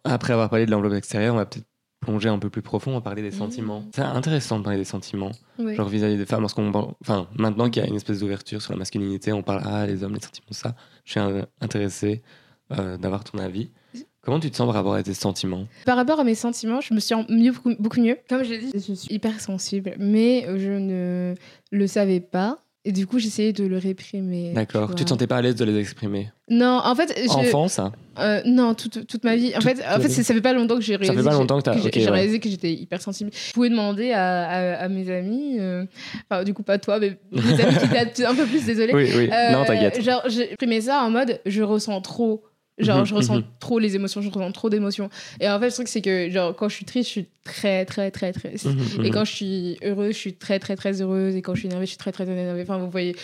[0.02, 1.66] Après avoir parlé de l'enveloppe extérieure, on va peut-être
[2.00, 3.38] plonger un peu plus profond, on va parler des Mhm.
[3.38, 3.84] sentiments.
[3.94, 5.74] C'est intéressant de parler des sentiments, Ouais.
[5.74, 8.62] genre vis-à-vis des femmes, parce qu'on parle- enfin, maintenant qu'il y a une espèce d'ouverture
[8.62, 10.74] sur la masculinité, on parle, ah, les hommes, les sentiments, ça.
[11.04, 11.20] Je suis
[11.60, 12.22] intéressé
[12.72, 13.70] euh, d'avoir ton avis.
[14.22, 15.66] Comment tu te sens par rapport à tes sentiments?
[15.86, 18.16] Par rapport à mes sentiments, je me sens mieux, beaucoup, beaucoup mieux.
[18.28, 21.34] Comme je l'ai dit, je suis hyper sensible, mais je ne
[21.72, 22.58] le savais pas.
[22.86, 24.52] Et du coup, j'essayais de le réprimer.
[24.54, 24.94] D'accord.
[24.94, 27.28] Tu te sentais pas à l'aise de les exprimer Non, en fait, je...
[27.28, 29.52] Enfant, ça Euh, non, toute, toute ma vie.
[29.54, 30.24] En fait, en fait vie.
[30.24, 31.22] ça fait pas longtemps que j'ai Ça réalisé.
[31.22, 32.10] fait pas que longtemps que t'as- j'ai- ok, j'ai ouais.
[32.10, 33.30] réalisé que j'étais hyper sensible.
[33.34, 35.84] Je pouvais demander à, à- à mes amis, euh,
[36.30, 37.74] enfin, du coup, pas toi, mais mes amis
[38.14, 38.94] qui un peu plus, désolé.
[38.94, 39.28] Oui, oui.
[39.30, 40.02] Euh, non, t'inquiète.
[40.02, 42.42] Genre, j'ai exprimé ça en mode je ressens trop.
[42.80, 43.44] Genre, Mhm, je ressens mhm.
[43.60, 45.10] trop les émotions, je ressens trop d'émotions.
[45.40, 47.84] Et en fait, le truc, c'est que, genre, quand je suis triste, je suis très,
[47.84, 48.66] très, très triste.
[48.66, 51.36] Mhm, Et quand je suis heureuse, je suis très, très, très heureuse.
[51.36, 52.62] Et quand je suis énervée, je suis très, très énervée.
[52.62, 53.16] Enfin, vous voyez,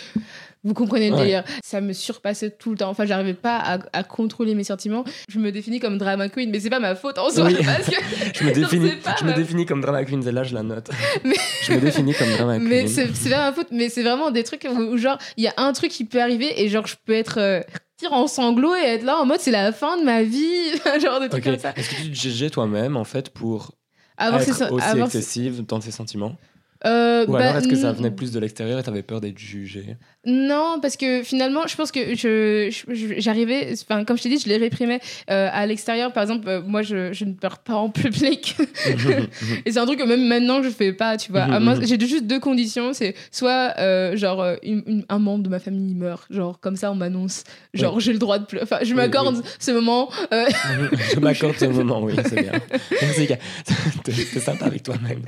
[0.63, 1.21] vous comprenez le Ouais.
[1.21, 1.43] délire.
[1.63, 2.89] Ça me surpassait tout le temps.
[2.89, 5.03] Enfin, j'arrivais pas à, à contrôler mes sentiments.
[5.29, 7.45] Je me définis comme drama queen, mais c'est pas ma faute en soi.
[7.45, 7.55] Oui.
[7.63, 7.95] Parce que
[8.35, 10.89] Je me définis, je me définis comme drama queen, celle-là, je la note.
[11.23, 12.67] Mais- Je me définis comme drama queen.
[12.67, 15.47] Mais c'est pas ma faute, mais c'est vraiment des trucs où, où genre, il y
[15.47, 17.39] a un truc qui peut arriver et genre, je peux être.
[17.39, 17.61] euh,
[17.99, 20.71] partir en sanglots et être là en mode c'est la fin de ma vie,
[21.01, 21.73] genre des trucs comme ça.
[21.75, 23.71] Est-ce que tu te jugeais toi-même, en fait, pour
[24.17, 26.35] Avoir être ces- aussi avoir ces- excessive dans tes sentiments?
[26.85, 29.37] Euh, Ou bah, alors est-ce que ça venait plus de l'extérieur et t'avais peur d'être
[29.39, 29.97] jugé?
[30.25, 32.69] Non, parce que finalement, je pense que je,
[33.17, 34.99] j'arrivais, enfin, comme je t'ai dit, je les réprimais
[35.31, 36.11] euh, à l'extérieur.
[36.13, 38.55] Par exemple, euh, moi, je, je ne pleure pas en public.
[39.65, 41.47] Et c'est un truc que même maintenant, je fais pas, tu vois.
[41.57, 42.93] Ah, moi, j'ai juste deux conditions.
[42.93, 43.73] C'est soit,
[44.15, 46.25] genre, une- une- un membre de ma famille meurt.
[46.29, 47.43] Genre, comme ça, on m'annonce.
[47.73, 48.63] Genre, j'ai le droit de pleurer.
[48.63, 49.43] Enfin, je Oui, m'accorde oui.
[49.59, 50.09] ce moment.
[51.13, 52.51] Je m'accorde ce moment, oui, c'est bien.
[54.03, 55.21] T'es sympa avec toi-même.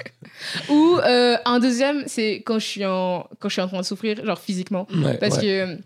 [0.70, 0.98] ou
[1.46, 4.40] un deuxième, c'est quand je suis en, quand je suis en train de souffrir, genre
[4.40, 4.88] physiquement.
[4.94, 5.42] Ouais, Parce ouais.
[5.42, 5.78] que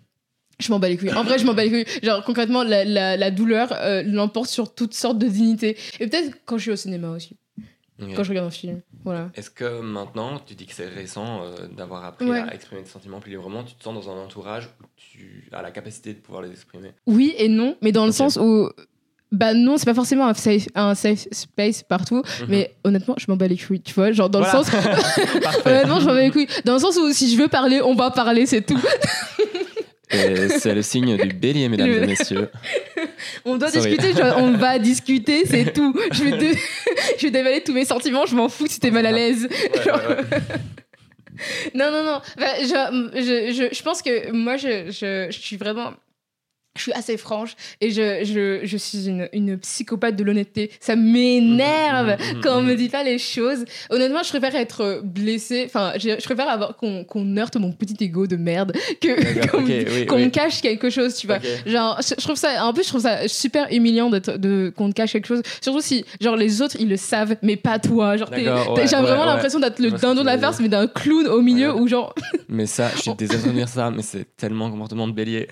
[0.59, 1.11] je m'en bats les couilles.
[1.13, 1.99] En vrai, je m'en bats les couilles.
[2.03, 5.77] Genre, concrètement, la, la, la douleur euh, l'emporte sur toutes sortes de dignités.
[5.99, 7.35] Et peut-être quand je suis au cinéma aussi,
[8.15, 8.81] quand je regarde un film.
[9.05, 9.29] Voilà.
[9.35, 12.39] Est-ce que maintenant, tu dis que c'est récent euh, d'avoir appris Ouais.
[12.39, 15.61] à exprimer tes sentiments plus librement, tu te sens dans un entourage où tu as
[15.61, 16.91] la capacité de pouvoir les exprimer?
[17.07, 18.69] Oui et non, mais dans le sens où.
[19.33, 22.45] Bah non, c'est pas forcément un safe, un safe space partout, Mhm.
[22.49, 24.59] mais honnêtement, je m'en bats les couilles, tu vois, genre dans Voilà.
[24.59, 24.73] le sens,
[25.65, 27.95] honnêtement, je m'en bats les couilles, dans le sens où si je veux parler, on
[27.95, 28.79] va parler, c'est tout.
[30.09, 32.49] C'est le signe du bélier, mesdames Le- et messieurs.
[33.45, 33.95] On doit Sorry.
[33.97, 35.95] discuter, genre, on va discuter, c'est tout.
[36.11, 36.57] Je vais, dé-
[37.17, 39.47] je vais dévaler tous mes sentiments, je m'en fous si t'es mal à l'aise.
[39.83, 39.99] Genre-
[41.73, 42.21] Non, non, non.
[42.37, 45.93] Enfin, je, je, je, je pense que moi, je, je, je suis vraiment.
[46.75, 50.71] Je suis assez franche et je, je, je suis une, une psychopathe de l'honnêteté.
[50.79, 53.65] Ça m'énerve Mhm, mhm, quand on me dit pas les choses.
[53.89, 55.63] Honnêtement, je préfère être blessée.
[55.65, 59.63] Enfin, je, je préfère avoir qu'on qu'on heurte mon petit ego de merde que qu'on
[59.63, 61.39] oui, me cache quelque chose, tu vois.
[61.65, 64.93] Genre, je je trouve ça, en plus, je trouve ça super humiliant de, qu'on te
[64.93, 65.41] cache quelque chose.
[65.61, 68.17] Surtout si, genre, les autres, ils le savent, mais pas toi.
[68.17, 69.25] Genre, ouais, j'ai ouais, vraiment ouais.
[69.27, 72.13] l'impression d'être le dindon de la farce, mais d'un clown au milieu où, genre,
[72.49, 75.47] Mais ça, je suis désolé de dire ça, mais c'est tellement comportement de bélier.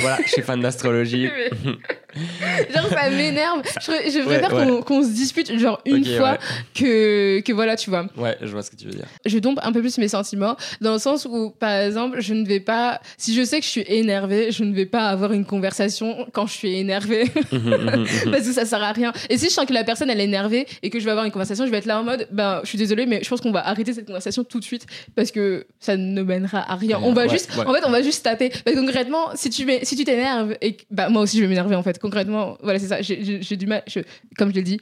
[0.00, 1.30] voilà, je suis fan d'astrologie.
[2.74, 3.62] genre, ça m'énerve.
[3.80, 4.82] Je, préfère ouais.
[4.84, 6.38] qu'on se dispute, genre, une fois ouais.
[6.74, 8.06] que, que voilà, tu vois.
[8.16, 9.06] Ouais, je vois ce que tu veux dire.
[9.24, 12.46] je dompe un peu plus mes sentiments dans le sens où par exemple je ne
[12.46, 15.44] vais pas si je sais que je suis énervée je ne vais pas avoir une
[15.44, 19.66] conversation quand je suis énervée parce que ça sert à rien et si je sens
[19.66, 21.78] que la personne elle est énervée et que je vais avoir une conversation je vais
[21.78, 24.06] être là en mode ben je suis désolée mais je pense qu'on va arrêter cette
[24.06, 27.72] conversation tout de suite parce que ça ne mènera à rien on va juste en
[27.72, 30.76] fait on va juste taper parce que concrètement si tu mets- si tu t'énerves et
[30.90, 33.82] bah moi aussi je vais m'énerver en fait concrètement voilà c'est ça j'ai- du mal
[33.88, 34.00] je,
[34.38, 34.78] comme je l'ai dit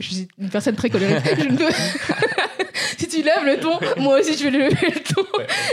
[0.00, 1.72] je suis une personne très colérique je ne peux
[2.98, 5.22] si tu lèves le ton, moi aussi je vais lever le ton.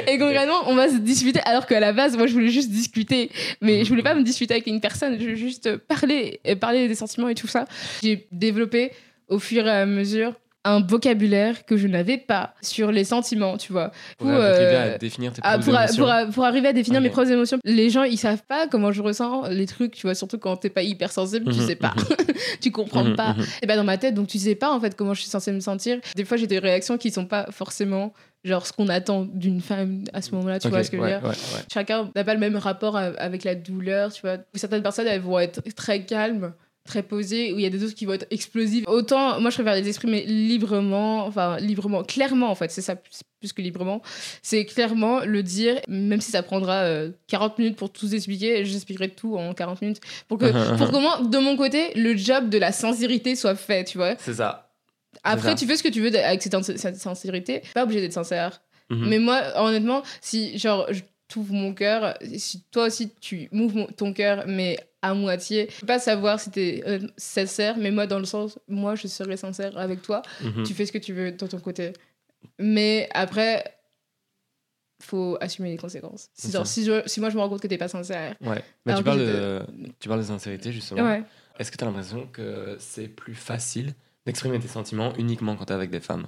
[0.07, 3.29] Et concrètement, on va se disputer alors qu'à la base, moi je voulais juste discuter.
[3.61, 6.87] Mais je voulais pas me disputer avec une personne, je voulais juste parler, et parler
[6.87, 7.65] des sentiments et tout ça.
[8.03, 8.91] J'ai développé
[9.27, 10.33] au fur et à mesure
[10.69, 13.91] un vocabulaire que je n'avais pas sur les sentiments, tu vois.
[14.17, 16.03] Pour Ou, arriver euh, à définir tes propres pour, a- émotions.
[16.03, 17.03] pour, a- pour arriver à définir Ok.
[17.03, 20.15] mes propres émotions, les gens ils savent pas comment je ressens les trucs, tu vois,
[20.15, 21.93] surtout quand t'es pas hyper sensible, tu Mhm, sais pas,
[22.61, 23.33] tu comprends Mhm, pas.
[23.33, 23.43] mhm.
[23.61, 25.51] C'est pas dans ma tête, donc tu sais pas en fait comment je suis censée
[25.51, 25.99] me sentir.
[26.15, 28.13] Des fois j'ai des réactions qui sont pas forcément
[28.43, 31.07] genre ce qu'on attend d'une femme à ce moment-là, tu vois ce que je veux
[31.07, 31.21] dire.
[31.21, 31.61] ouais, ouais.
[31.73, 34.37] Chacun n'a pas le même rapport avec la douleur, tu vois.
[34.53, 36.53] Certaines personnes elles vont être très calmes
[36.87, 38.85] très posées ou il y a des autres qui vont être explosives.
[38.87, 43.53] Autant moi je préfère les exprimer librement enfin librement clairement en fait c'est ça plus,
[43.53, 44.01] que librement.
[44.41, 49.09] C'est clairement le dire même si ça prendra euh, 40 minutes pour tout expliquer j'expliquerai
[49.09, 50.01] tout en 40 minutes.
[50.27, 53.97] Pour que pour comment de mon côté le job de la sincérité soit fait tu
[53.97, 54.15] vois.
[54.17, 54.71] C'est ça.
[55.23, 58.61] après tu fais ce que tu veux avec cette, cette sincérité pas obligé d'être sincère.
[58.89, 59.09] Mhm.
[59.09, 64.13] mais moi, honnêtement, si genre je t'ouvre mon cœur, si toi aussi tu m'ouvres ton
[64.13, 68.19] cœur, mais à moitié, je peux pas savoir si t'es euh, sincère, mais moi dans
[68.19, 70.63] le sens, moi je serai sincère avec toi, Mhm.
[70.63, 71.93] tu fais ce que tu veux de ton côté.
[72.59, 73.63] Mais après,
[75.01, 76.29] faut assumer les conséquences.
[76.33, 78.63] Si, genre, si, je- si moi je me rends compte que t'es pas sincère, Ouais.
[78.85, 79.65] Mais tu parles, de...
[79.99, 81.03] tu parles de sincérité, justement.
[81.03, 81.23] ouais.
[81.59, 83.93] Est-ce que tu as l'impression que c'est plus facile
[84.25, 86.27] d'exprimer tes sentiments uniquement quand tu es avec des femmes?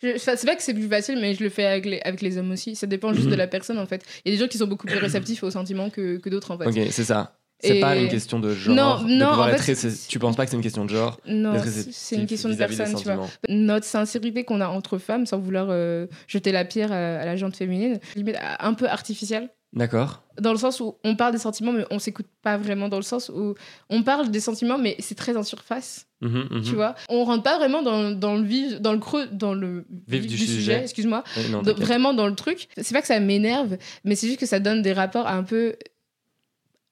[0.00, 2.50] C'est pas que c'est plus facile, mais je le fais avec les, avec les hommes
[2.52, 2.76] aussi.
[2.76, 4.02] Ça dépend juste de la personne en fait.
[4.24, 6.50] Il y a des gens qui sont beaucoup plus réceptifs aux sentiments que, que d'autres
[6.50, 6.66] en fait.
[6.66, 7.38] Ok, c'est ça.
[7.60, 8.74] C'est Et- pas une question de genre.
[8.74, 11.54] Non, de non, en fait, Tu penses pas que c'est une question de genre Non,
[11.92, 13.26] c'est une question de personne, tu vois.
[13.48, 17.36] Notre sincérité qu'on a entre femmes, sans vouloir euh, jeter la pierre à, à la
[17.36, 19.48] gente féminine, limite euh, un peu artificielle.
[19.74, 20.22] D'accord.
[20.40, 22.88] Dans le sens où on parle des sentiments, mais on s'écoute pas vraiment.
[22.88, 23.54] Dans le sens où
[23.90, 26.62] on parle des sentiments, mais c'est très en surface, Mhm, mhm.
[26.62, 26.94] tu vois.
[27.08, 30.38] On rentre pas vraiment dans, dans le vif, dans le creux, dans le Vif du
[30.38, 30.82] sujet.
[30.82, 31.24] excuse-moi.
[31.50, 31.84] Non, t'inquiète.
[31.84, 32.68] vraiment dans le truc.
[32.76, 35.74] C'est pas que ça m'énerve, mais c'est juste que ça donne des rapports un peu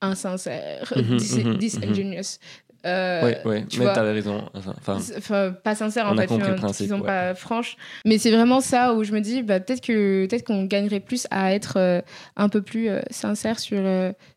[0.00, 2.38] insincères, Mhm, dis- disingenuous.
[2.84, 3.94] Euh, Ouais, ouais, tu mais vois.
[3.94, 4.48] t'avais raison.
[4.54, 7.06] Enfin, pas sincère en fait qui sont ouais.
[7.06, 10.64] pas franches mais c'est vraiment ça où je me dis bah, peut-être que peut-être qu'on
[10.64, 12.00] gagnerait plus à être euh,
[12.36, 13.78] un peu plus euh, sincère sur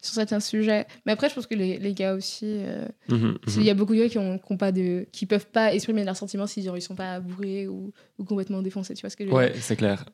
[0.01, 3.57] sur certains sujets mais après je pense que les, les gars aussi euh, mhm, il
[3.57, 3.63] mhm.
[3.63, 6.03] y a beaucoup de gars qui ont, qui ont pas de qui peuvent pas exprimer
[6.03, 9.17] leurs sentiments si genre, ils sont pas bourrés ou, ou complètement défoncés tu vois ce
[9.17, 9.61] que je veux Ouais, dire?
[9.63, 10.05] c'est clair.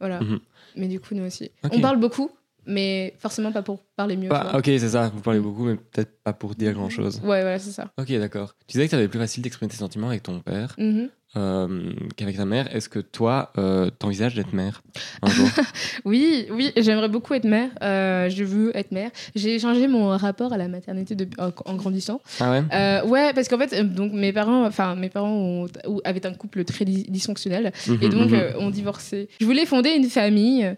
[0.00, 0.40] voilà Mhm.
[0.76, 2.30] mais du coup nous aussi on parle beaucoup
[2.68, 5.10] mais forcément pas pour parler mieux tu Bah, ok, c'est ça.
[5.14, 7.16] Vous parlez beaucoup, mais peut-être pas pour dire grand chose.
[7.24, 8.54] ouais voilà c'est ça Ok, d'accord.
[8.66, 11.08] Tu disais que t'avais plus facile d'exprimer tes sentiments avec ton père Mhm.
[11.36, 12.74] euh, qu'avec ta mère.
[12.74, 14.82] Est-ce que toi, euh, t'envisages d'être mère
[15.22, 15.48] un jour?
[16.04, 17.70] Oui, oui, j'aimerais beaucoup être mère.
[17.82, 19.10] Euh, je veux être mère.
[19.34, 22.20] J'ai changé mon rapport à la maternité en, grandissant.
[22.40, 22.62] Ah ouais?
[22.72, 25.66] Euh, ouais, parce qu'en fait, donc mes parents, enfin mes parents ont-
[26.04, 28.42] avaient un couple très dysfonctionnel et Mhm, donc mhm.
[28.60, 29.28] ont divorcé.
[29.40, 30.74] Je voulais fonder une famille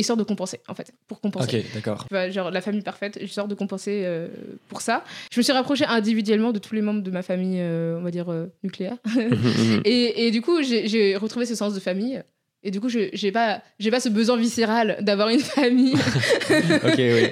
[0.00, 1.58] histoire de compenser, en fait, pour compenser.
[1.60, 2.06] Ok, d'accord.
[2.30, 4.28] Genre la famille parfaite, histoire de compenser euh,
[4.68, 5.04] pour ça.
[5.30, 8.10] Je me suis rapprochée individuellement de tous les membres de ma famille, euh, on va
[8.10, 8.96] dire euh, nucléaire.
[9.06, 9.82] Mhm, mhm.
[9.84, 12.22] Et, et du coup, j'ai- retrouvé ce sens de famille.
[12.64, 15.94] Et du coup, je j'ai pas, j'ai pas ce besoin viscéral d'avoir une famille.
[16.84, 17.26] ok, oui.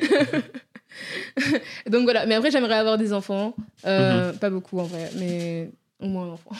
[1.89, 2.27] Donc voilà.
[2.27, 3.55] Mais après, j'aimerais avoir des enfants.
[3.87, 5.71] Euh, Pas beaucoup en vrai, mais
[6.03, 6.51] au moins un enfant.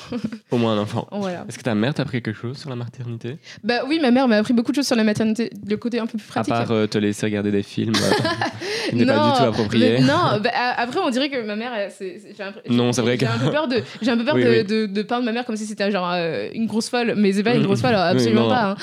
[0.51, 1.07] Au moins un enfant.
[1.13, 1.45] voilà.
[1.49, 3.37] Est-ce que ta mère t'a appris quelque chose sur la maternité?
[3.65, 6.07] Bah oui, ma mère m'a appris beaucoup de choses sur la maternité, le côté un
[6.07, 6.55] peu plus À pratique.
[6.55, 9.97] part euh, te laisser regarder des films euh, n'est pas du tout approprié.
[9.99, 13.27] mais non, bah, après on dirait que ma mère, c'est, j'ai Non, c'est vrai j'ai
[13.27, 14.65] que- un peu peur de, j'ai un peu peur Oui, de, oui.
[14.65, 17.43] De, de peindre ma mère comme si c'était genre euh, une grosse folle, mais c'est
[17.43, 18.71] pas une grosse folle, Oui, absolument pas.
[18.71, 18.77] hein.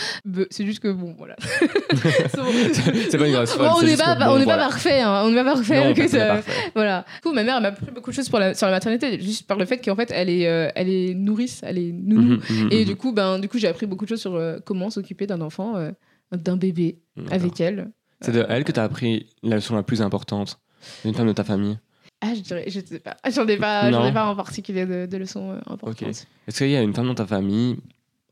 [0.50, 1.36] C'est juste que bon, voilà.
[1.40, 3.68] c'est pas une grosse folle.
[3.68, 4.64] Bon, on n'est pas, bon, on n'est voilà.
[4.64, 5.22] pas parfait, hein.
[5.26, 5.84] on n'est pas parfait.
[5.88, 6.52] Non, que ça- parfait.
[6.76, 7.06] Voilà.
[7.16, 9.48] Du coup, ma mère m'a appris beaucoup de choses pour la- sur la maternité, juste
[9.48, 12.36] par le fait qu'en fait, elle est, euh, elle est nourrice, elle est nounou.
[12.36, 12.86] Mhm, mhm, Et mhm.
[12.86, 15.42] du coup, ben, du coup, j'ai appris beaucoup de choses sur euh, comment s'occuper d'un
[15.42, 15.92] enfant, euh,
[16.32, 17.34] d'un bébé D'accord.
[17.34, 17.92] avec elle.
[18.22, 20.60] C'est de elle que t'as appris la leçon la plus importante
[21.06, 21.78] d'une femme de ta famille?
[22.22, 23.16] Ah, je dirais, je sais pas.
[23.32, 26.26] J'en ai pas, j'en ai pas en particulier de, de leçons importantes.
[26.48, 27.78] Est-ce qu'il y a une femme dans ta famille,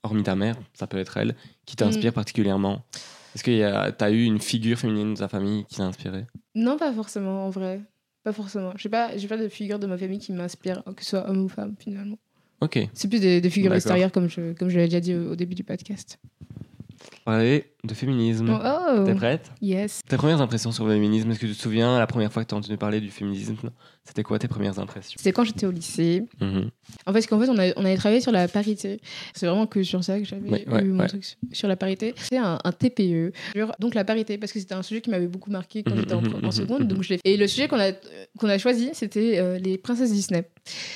[0.01, 1.35] hormis ta mère, ça peut être elle,
[1.67, 2.15] qui t'inspire Mm.
[2.15, 2.81] particulièrement?
[3.35, 6.77] Est-ce que tu as eu une figure féminine de ta famille qui t'a inspiré Non,
[6.77, 7.81] pas forcément, en vrai.
[8.25, 8.73] Pas forcément.
[8.75, 11.43] J'ai pas, j'ai pas de figure de ma famille qui m'inspire, que ce soit homme
[11.43, 12.17] ou femme, finalement.
[12.59, 12.79] Ok.
[12.93, 15.35] C'est plus des, des figures extérieures, comme je, comme je l'ai déjà dit au, au
[15.35, 16.17] début du podcast.
[17.25, 18.47] Parler de féminisme.
[18.63, 19.51] Oh, T'es prête?
[19.59, 20.01] Yes.
[20.07, 22.49] Tes premières impressions sur le féminisme, est-ce que tu te souviens la première fois que
[22.49, 23.71] tu as entendu parler du féminisme
[24.03, 25.15] C'était quoi tes premières impressions?
[25.17, 26.23] C'était quand j'étais au lycée.
[26.39, 26.69] Mhm.
[27.07, 28.99] En fait, qu'en fait, on, a- on avait travaillé sur la parité.
[29.33, 31.07] C'est vraiment que sur ça que j'avais Ouais, ouais, eu mon ouais.
[31.07, 32.13] truc sur- la parité.
[32.17, 33.31] C'est un, un TPE.
[33.55, 35.99] sur- Donc la parité, parce que c'était un sujet qui m'avait beaucoup marqué quand Mhm,
[36.01, 36.87] j'étais en, mhm, en seconde.
[36.87, 37.15] Donc je.
[37.23, 37.91] Et le sujet qu'on a,
[38.37, 40.47] qu'on a choisi, c'était euh, les princesses Disney.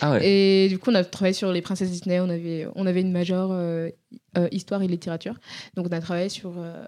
[0.01, 0.19] Ah.
[0.21, 2.19] Et du coup, on a travaillé sur les princesses Disney.
[2.19, 3.89] On avait, on avait une majeure euh,
[4.37, 5.35] euh, histoire et littérature.
[5.75, 6.83] Donc, on a travaillé sur euh,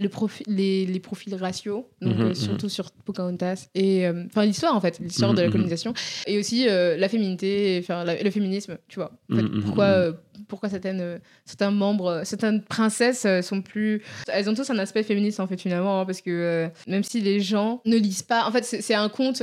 [0.00, 0.08] le
[0.46, 2.34] les, les profils raciaux, donc Mhm, euh, mhm.
[2.34, 3.68] surtout sur Pocahontas.
[3.74, 5.52] Et euh, enfin, l'histoire, en fait, l'histoire de la mhm.
[5.52, 5.92] colonisation.
[6.26, 9.12] Et aussi euh, la féminité, enfin, le féminisme, tu vois.
[9.30, 10.12] En fait, pourquoi,
[10.48, 14.02] pourquoi certaines, certains membres, certaines princesses sont plus.
[14.28, 17.40] Elles ont tous un aspect féministe en fait finalement, hein, parce que même si les
[17.40, 19.42] gens ne lisent pas, en fait c'est un conte.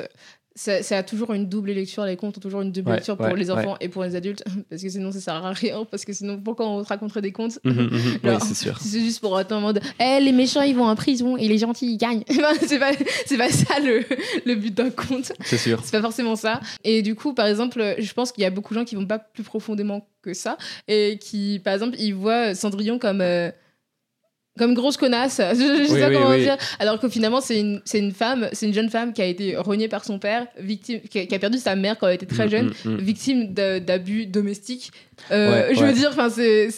[0.59, 3.15] Ça, ça a toujours une double lecture, les contes ont toujours une double Ouais, lecture
[3.15, 5.85] pour ouais, les enfants et pour les adultes, parce que sinon ça sert à rien,
[5.85, 7.59] parce que sinon pourquoi on te raconterait des contes.
[7.65, 8.75] Oui, Alors, c'est sûr.
[8.81, 11.59] c'est juste pour être en mode Eh, les méchants ils vont en prison et les
[11.59, 12.23] gentils ils gagnent.
[12.67, 14.03] C'est pas, pas ça le,
[14.45, 15.31] le but d'un conte.
[15.45, 15.79] C'est sûr.
[15.83, 16.59] C'est pas forcément ça.
[16.83, 19.05] Et du coup, par exemple, je pense qu'il y a beaucoup de gens qui vont
[19.05, 23.21] pas plus profondément que ça et qui, par exemple, ils voient Cendrillon comme.
[23.21, 23.51] euh,
[24.57, 26.41] comme grosse connasse, je, je sais Oui, pas oui, comment oui.
[26.41, 26.57] dire.
[26.79, 29.87] Alors que finalement, c'est une, une femme, c'est une jeune femme qui a été reniée
[29.87, 32.45] par son père, victime, qui a, qui a perdu sa mère quand elle était très
[32.45, 32.97] Mhm, jeune, mhm, mhm.
[32.97, 34.91] victime d'abus domestiques.
[35.31, 35.87] Euh, Ouais, je ouais.
[35.87, 36.69] veux dire, enfin, c'est,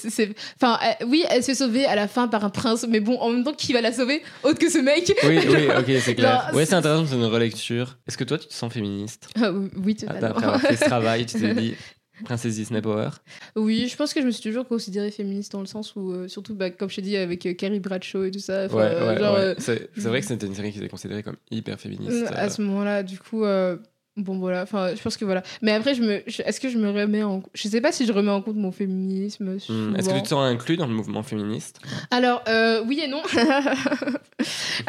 [0.62, 3.18] enfin, euh, oui, elle se fait sauver à la fin par un prince, mais bon,
[3.20, 5.12] en même temps, qui va la sauver autre que ce mec?
[5.24, 6.44] Oui, oui, ok, c'est clair.
[6.48, 7.98] Genre, ouais, c'est- intéressant, c'est une relecture.
[8.08, 9.28] Est-ce que toi, tu te sens féministe?
[9.42, 10.28] Ah, Oui, Ah, totalement.
[10.38, 11.76] Après avoir fait ce travail, tu t'es dit,
[12.24, 13.10] Princesse Disney Power
[13.56, 16.28] Oui, je pense que je me suis toujours considérée féministe dans le sens où, euh,
[16.28, 18.68] surtout, bah, comme je t'ai dit, avec euh, Carrie Bradshaw et tout ça.
[18.68, 19.40] Ouais, ouais, genre, ouais.
[19.40, 22.26] euh, C'est c'est vrai que c'était une série qui était considérée comme hyper féministe.
[22.36, 23.44] à ce moment-là, du coup,
[24.20, 24.64] bon, voilà.
[24.64, 25.42] Enfin, je pense que voilà.
[25.62, 27.42] Mais après, je me, est-ce que je me remets en.
[27.54, 29.58] Je sais pas si je remets en compte mon féminisme.
[29.70, 31.80] hmm, Est-ce que tu te sens inclus dans le mouvement féministe?
[32.12, 33.22] Alors, euh, oui et non.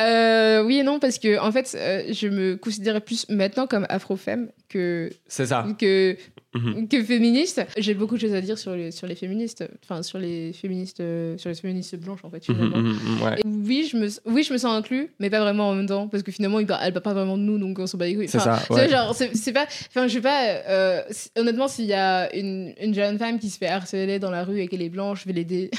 [0.01, 3.87] Euh, oui et non, parce que, en fait, euh, je me considérais plus maintenant comme
[3.89, 5.67] afro-femme que, C'est ça.
[5.79, 6.17] que,
[6.55, 6.89] Mhm.
[6.89, 7.65] que féministe.
[7.77, 11.01] J'ai beaucoup de choses à dire sur les, sur les féministes, enfin, sur les féministes,
[11.37, 12.79] sur les féministes blanches, en fait, Mhm, finalement.
[12.79, 13.41] mhm, ouais.
[13.45, 16.25] Oui, je me, oui, je me sens inclus, mais pas vraiment en même temps, parce
[16.25, 18.29] que finalement, elle parle pas vraiment de nous, donc on s'en bat les couilles.
[18.29, 18.61] C'est ça.
[18.71, 18.89] ouais.
[19.21, 19.67] Genre, c'est pas.
[19.89, 20.45] Enfin, je sais pas.
[20.69, 24.31] euh, si- honnêtement, s'il y a une, une jeune femme qui se fait harceler dans
[24.31, 25.71] la rue et qu'elle est blanche, je vais l'aider.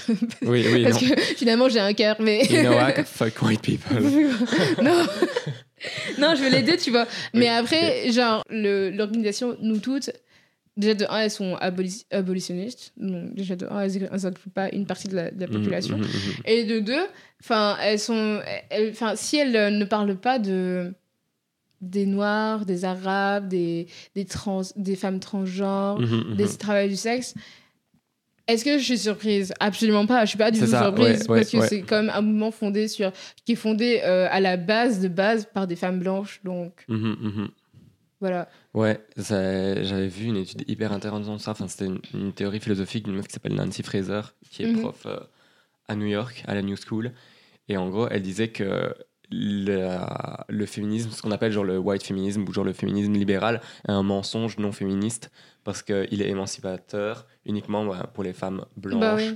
[0.44, 1.10] Oui, oui, Parce non.
[1.10, 2.44] que finalement, j'ai un cœur, mais.
[2.46, 4.00] You know what Fuck white people.
[4.82, 5.06] non.
[6.20, 7.08] non, je vais l'aider, tu vois.
[7.34, 10.12] Mais Oui, après, genre, le- l'organisation, nous toutes,
[10.78, 12.94] déjà de un, elles sont aboli- abolitionnistes.
[12.98, 15.54] Donc, déjà de un, elles elles incluent pas une partie de la, de la Mhm,
[15.54, 15.98] population.
[15.98, 16.34] mhm, mhm.
[16.46, 17.06] Et de deux,
[17.42, 18.40] enfin, elles sont,
[18.92, 20.94] enfin, si elles euh, ne parlent pas de
[21.82, 26.36] des noirs, des arabes, des des trans, des femmes transgenres, Mhm, mhm.
[26.36, 27.34] des travailleurs du sexe.
[28.48, 29.54] Est-ce que je suis surprise?
[29.60, 30.26] Absolument pas.
[30.26, 31.68] Je suis pas du tout ça, surprise ouais, ouais, parce que ouais.
[31.68, 33.12] c'est comme un mouvement fondé sur
[33.46, 36.42] qui est fondé euh, à la base de base par des femmes blanches.
[36.44, 37.50] Donc Mhm,
[38.20, 38.50] voilà.
[38.74, 41.52] Ouais, j'avais vu une étude hyper intéressante sur ça.
[41.52, 45.04] Enfin, c'était une, une théorie philosophique d'une meuf qui s'appelle Nancy Fraser, qui est prof
[45.06, 45.18] euh,
[45.88, 47.12] à New York, à la New School.
[47.70, 48.94] Et en gros, elle disait que
[49.32, 53.62] la- le féminisme, ce qu'on appelle genre le white féminisme ou genre le féminisme libéral,
[53.88, 55.32] est un mensonge non féministe
[55.64, 59.36] parce qu'il est émancipateur uniquement bah, pour les femmes blanches Bah oui.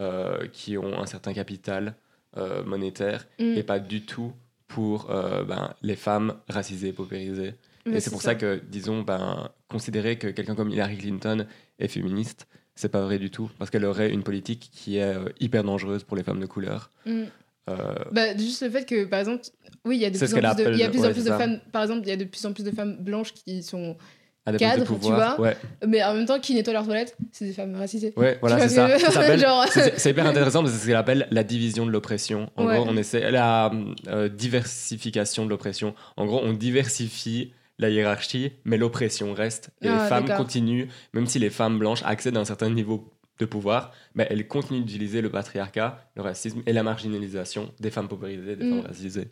[0.00, 1.94] euh, qui ont un certain capital
[2.36, 3.54] euh, monétaire Mm.
[3.56, 4.32] et pas du tout
[4.68, 7.54] pour euh, ben, les femmes racisées paupérisées.
[7.84, 8.34] Mais Et c'est pour ça.
[8.36, 11.46] que, disons, ben, considérer que quelqu'un comme Hillary Clinton
[11.78, 15.62] est féministe, c'est pas vrai du tout, parce qu'elle aurait une politique qui est hyper
[15.62, 16.90] dangereuse pour les femmes de couleur.
[17.04, 17.24] Mm.
[17.70, 19.44] Euh, Bah, juste le fait que, par exemple,
[19.84, 21.60] oui, il y a de plus en plus de, y a en plus femmes.
[21.72, 23.96] Par exemple, il y a de plus en plus de femmes blanches qui sont,
[24.44, 25.40] à des postes cadre, de tu vois.
[25.40, 25.56] ouais,
[25.86, 28.12] mais en même temps qui nettoient leurs toilettes, c'est des femmes racisées.
[28.16, 29.36] ouais, voilà, c'est ça.
[29.36, 32.50] Genre- c'est hyper intéressant parce que c'est ce qu'elle appelle la division de l'oppression.
[32.56, 32.76] En Ouais.
[32.78, 33.70] gros, on essaie la
[34.08, 35.94] euh, diversification de l'oppression.
[36.16, 39.70] En gros, on diversifie la hiérarchie, mais l'oppression reste.
[39.80, 40.44] Et Ah, les femmes d'accord.
[40.44, 44.46] continuent, même si les femmes blanches accèdent à un certain niveau de pouvoir, mais elles
[44.46, 48.70] continuent d'utiliser le patriarcat, le racisme et la marginalisation des femmes paupérisées, des Mm.
[48.70, 49.28] femmes racisées.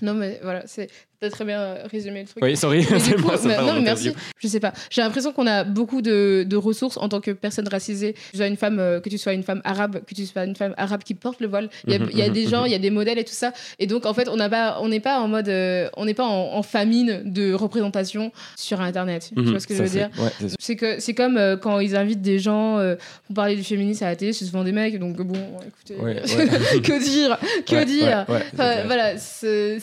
[0.00, 0.88] Non, mais voilà, c'est
[1.22, 2.42] t'as très bien euh, résumé le truc.
[2.42, 4.12] Oui, sorry, du c'est coup, moi, mais- non, mais merci.
[4.38, 4.72] Je sais pas.
[4.90, 8.12] J'ai l'impression qu'on a beaucoup de, de ressources en tant que personne racisée.
[8.14, 10.44] Que tu sois une femme, euh, que tu sois une femme arabe, que tu sois
[10.44, 11.70] une femme arabe qui porte le voile.
[11.86, 13.32] Il y a, il y a des gens, il y a des modèles et tout
[13.34, 13.52] ça.
[13.78, 16.14] Et donc, en fait, on n'a pas, on n'est pas en mode, euh, on n'est
[16.14, 19.30] pas en, en famine de représentation sur Internet.
[19.34, 20.10] Tu Mhm, vois ce que je veux dire?
[20.58, 22.78] c'est- ouais, que c'est comme euh, quand ils invitent des gens
[23.26, 24.98] pour parler du féminisme à la télé, c'est souvent des mecs.
[24.98, 26.80] Donc bon, écoutez, Ouais, ouais.
[26.80, 28.24] que dire, que dire?
[28.54, 29.78] Enfin, voilà, c'est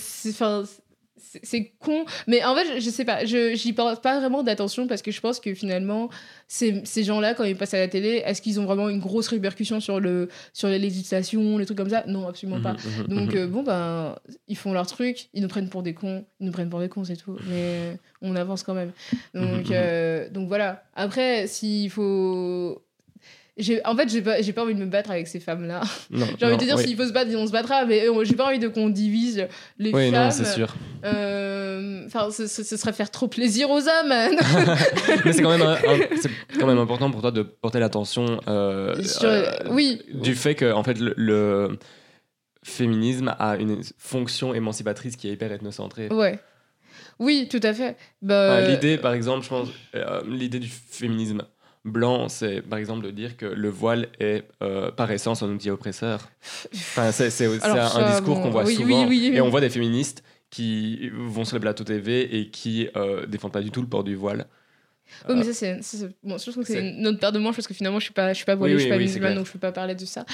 [1.44, 2.06] c'est- con.
[2.28, 5.12] Mais en fait, je, je sais pas, je j'y porte pas vraiment d'attention parce que
[5.12, 6.10] je pense que finalement,
[6.48, 9.28] ces, ces gens-là, quand ils passent à la télé, est-ce qu'ils ont vraiment une grosse
[9.28, 12.04] répercussion sur, le, sur les législations, les trucs comme ça?
[12.08, 12.74] Non, absolument pas.
[12.74, 13.38] Mhm, mhm, Donc, mhm.
[13.38, 14.16] euh, bon, ben,
[14.48, 16.90] ils font leur truc, ils nous prennent pour des cons, ils nous prennent pour des
[16.90, 17.38] cons, c'est tout.
[17.48, 18.92] Mais on avance quand même.
[19.34, 20.84] Donc, euh, donc voilà.
[20.96, 22.82] Après, s'il faut.
[23.86, 25.82] En fait, j'ai pas, pas envie de me battre avec ces femmes-là.
[26.12, 26.84] J'ai envie de dire, oui.
[26.88, 29.48] s'il faut se battre, on se battra, mais euh, j'ai pas envie de qu'on divise
[29.78, 30.26] les Oui, femmes.
[30.26, 30.76] non, c'est sûr.
[31.06, 34.14] Euh, Enfin, ce, serait faire trop plaisir aux hommes.
[35.26, 38.40] Mais c'est quand, même un- un- c'est quand même important pour toi de porter l'attention
[38.48, 40.02] euh, Sur- euh, oui.
[40.14, 41.78] du fait que en fait, le, le
[42.64, 46.08] féminisme a une fonction émancipatrice qui est hyper ethnocentrée.
[46.10, 46.40] Ouais.
[47.20, 47.96] Oui, tout à fait.
[48.22, 49.68] Bah, l'idée, par exemple, je pense,
[50.28, 51.44] l'idée du féminisme
[51.90, 55.70] blanc, c'est par exemple de dire que le voile est euh, par essence un outil
[55.70, 56.30] oppresseur.
[56.74, 58.88] Enfin, c'est un, discours bon, qu'on voit oui, souvent.
[58.88, 59.38] oui, oui, oui.
[59.38, 63.52] Et on voit des féministes qui vont sur les plateaux TV et qui euh, défendent
[63.52, 64.48] pas du tout le port du voile.
[65.28, 65.82] Oui, mais ça, c'est.
[65.82, 68.00] ça, c'est- Bon, je trouve que c'est une autre paire de manches parce que finalement,
[68.00, 69.46] je suis pas, je suis pas voilée, Oui, je suis oui, pas oui, musulmane, donc
[69.48, 70.26] je peux pas parler de ça.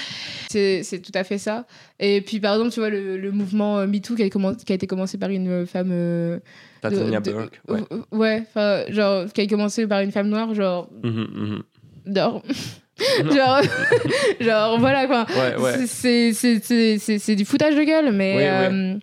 [0.48, 1.66] C'est tout à fait ça.
[1.98, 4.86] Et puis, par exemple, tu vois, le, le mouvement euh, MeToo qui qui a été
[4.86, 5.90] commencé par une femme.
[5.92, 6.42] euh, de-
[6.82, 7.60] Tatiana de- Burke.
[7.68, 7.80] Ouais.
[7.92, 8.44] euh, Ouais,
[8.92, 10.88] genre, qui a commencé par une femme noire, genre.
[12.06, 12.42] Genre.
[12.98, 13.60] genre,
[14.40, 15.26] genre, voilà quoi.
[15.36, 15.86] Ouais, ouais.
[15.86, 18.94] C'est- du foutage de gueule, mais, Oui, euh,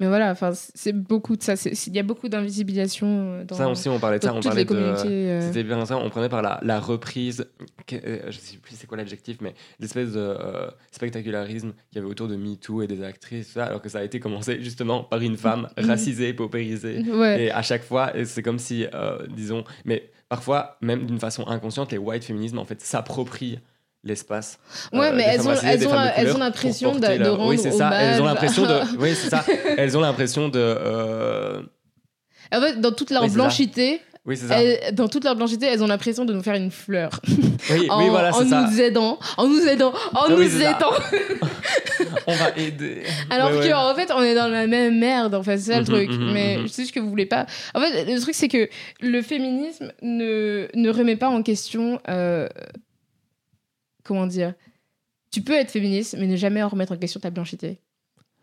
[0.00, 1.56] mais voilà, enfin, c'est beaucoup de ça.
[1.56, 4.34] C'est- Il y a beaucoup d'invisibilisation euh, dans, Ça aussi, on parlait de ça.
[4.34, 4.74] On parlait de.
[4.74, 5.40] euh.
[5.40, 7.46] C'était bien ça, on prenait par la, la reprise,
[7.86, 7.96] que-
[8.28, 12.28] je sais plus c'est quoi l'adjectif, mais l'espèce de euh, spectacularisme qu'il y avait autour
[12.28, 15.36] de MeToo et des actrices, ça, alors que ça a été commencé justement par une
[15.36, 15.86] femme Mhm.
[15.86, 17.02] racisée, paupérisée.
[17.38, 21.92] Et à chaque fois, c'est comme si, euh, disons, mais parfois, même d'une façon inconsciente,
[21.92, 23.58] les white féminismes en fait s'approprient
[24.02, 24.58] l'espace.
[24.90, 27.70] Ouais, euh, mais des elles ont- elles ont elles ont l'impression de- Oui, rendre c'est
[27.70, 27.90] ça.
[27.92, 28.32] Elles ont hommage.
[28.34, 28.80] l'impression de.
[28.98, 29.44] Oui, c'est ça.
[29.76, 30.58] Elles ont l'impression de.
[30.58, 31.60] euh,
[32.50, 34.62] En fait, dans toute leur Oui, blanchité, Oui, c'est ça.
[34.62, 37.20] elles- dans toute leur blanchité, elles ont l'impression de nous faire une fleur.
[37.70, 38.66] Oui, en, oui, voilà, en c'est ça.
[38.70, 40.92] nous aidant, en nous aidant, en nous oui, aidant.
[42.26, 43.02] On va aider.
[43.30, 43.68] Alors Ouais, ouais.
[43.68, 45.34] que en fait, on est dans la même merde.
[45.34, 46.10] En fait, c'est ça le Mhm, truc.
[46.10, 46.62] mhm, mais mhm.
[46.62, 47.46] je sais ce que vous voulez pas.
[47.74, 48.68] En fait, le truc c'est que
[49.00, 52.00] le féminisme ne ne remet pas en question.
[52.08, 52.48] euh,
[54.04, 54.54] comment dire
[55.32, 57.78] Tu peux être féministe, mais ne jamais en remettre en question ta blanchité,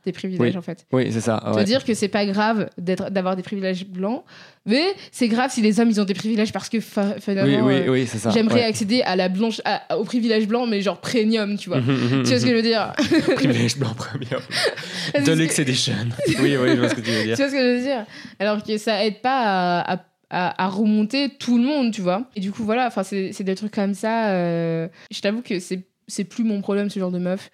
[0.04, 0.58] tes privilèges Oui.
[0.58, 0.86] en fait.
[0.92, 1.42] Oui, c'est ça.
[1.44, 1.64] Ça ouais.
[1.66, 4.24] dire que c'est pas grave d'être, d'avoir des privilèges blancs,
[4.66, 6.84] mais c'est grave si les hommes ils ont des privilèges parce que Oui,
[7.20, 8.30] finalement, oui, euh, oui, c'est ça.
[8.30, 8.66] j'aimerais ouais.
[8.66, 11.82] accéder à la blanche, à- au privilège blanc, mais genre premium, tu vois.
[11.82, 12.94] Mhm, mhm, Tu vois ce que je veux dire?
[13.36, 14.42] Privilège blanc premium.
[15.14, 15.94] Que- Deluxe Edition.
[16.42, 17.36] Oui, oui, je vois ce que tu veux Tu dire.
[17.36, 18.06] vois ce que je veux dire?
[18.40, 20.00] Alors que ça aide pas à, à-
[20.32, 22.26] à- à remonter tout le monde, tu vois.
[22.36, 24.30] Et du coup, voilà, enfin, c'est des trucs comme ça.
[24.30, 25.82] euh, Je t'avoue que c'est
[26.12, 27.52] c'est plus mon problème, ce genre de meuf.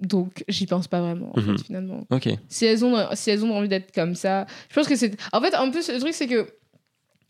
[0.00, 1.56] Donc, j'y pense pas vraiment, en Mhm.
[1.58, 2.06] fait, finalement.
[2.48, 5.16] Si elles ont, si elles ont envie d'être comme ça, je pense que c'est.
[5.32, 6.48] En fait, en plus, le truc, c'est que.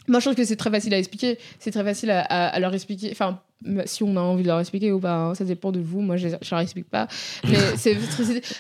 [0.07, 1.39] Moi, je trouve que c'est très facile à expliquer.
[1.59, 3.11] C'est très facile à, à- à leur expliquer.
[3.13, 3.41] Enfin,
[3.87, 6.01] si on a envie de leur expliquer ou pas, hein, ça dépend de vous.
[6.01, 7.09] Moi, je, je leur explique pas.
[7.49, 7.97] Mais c'est.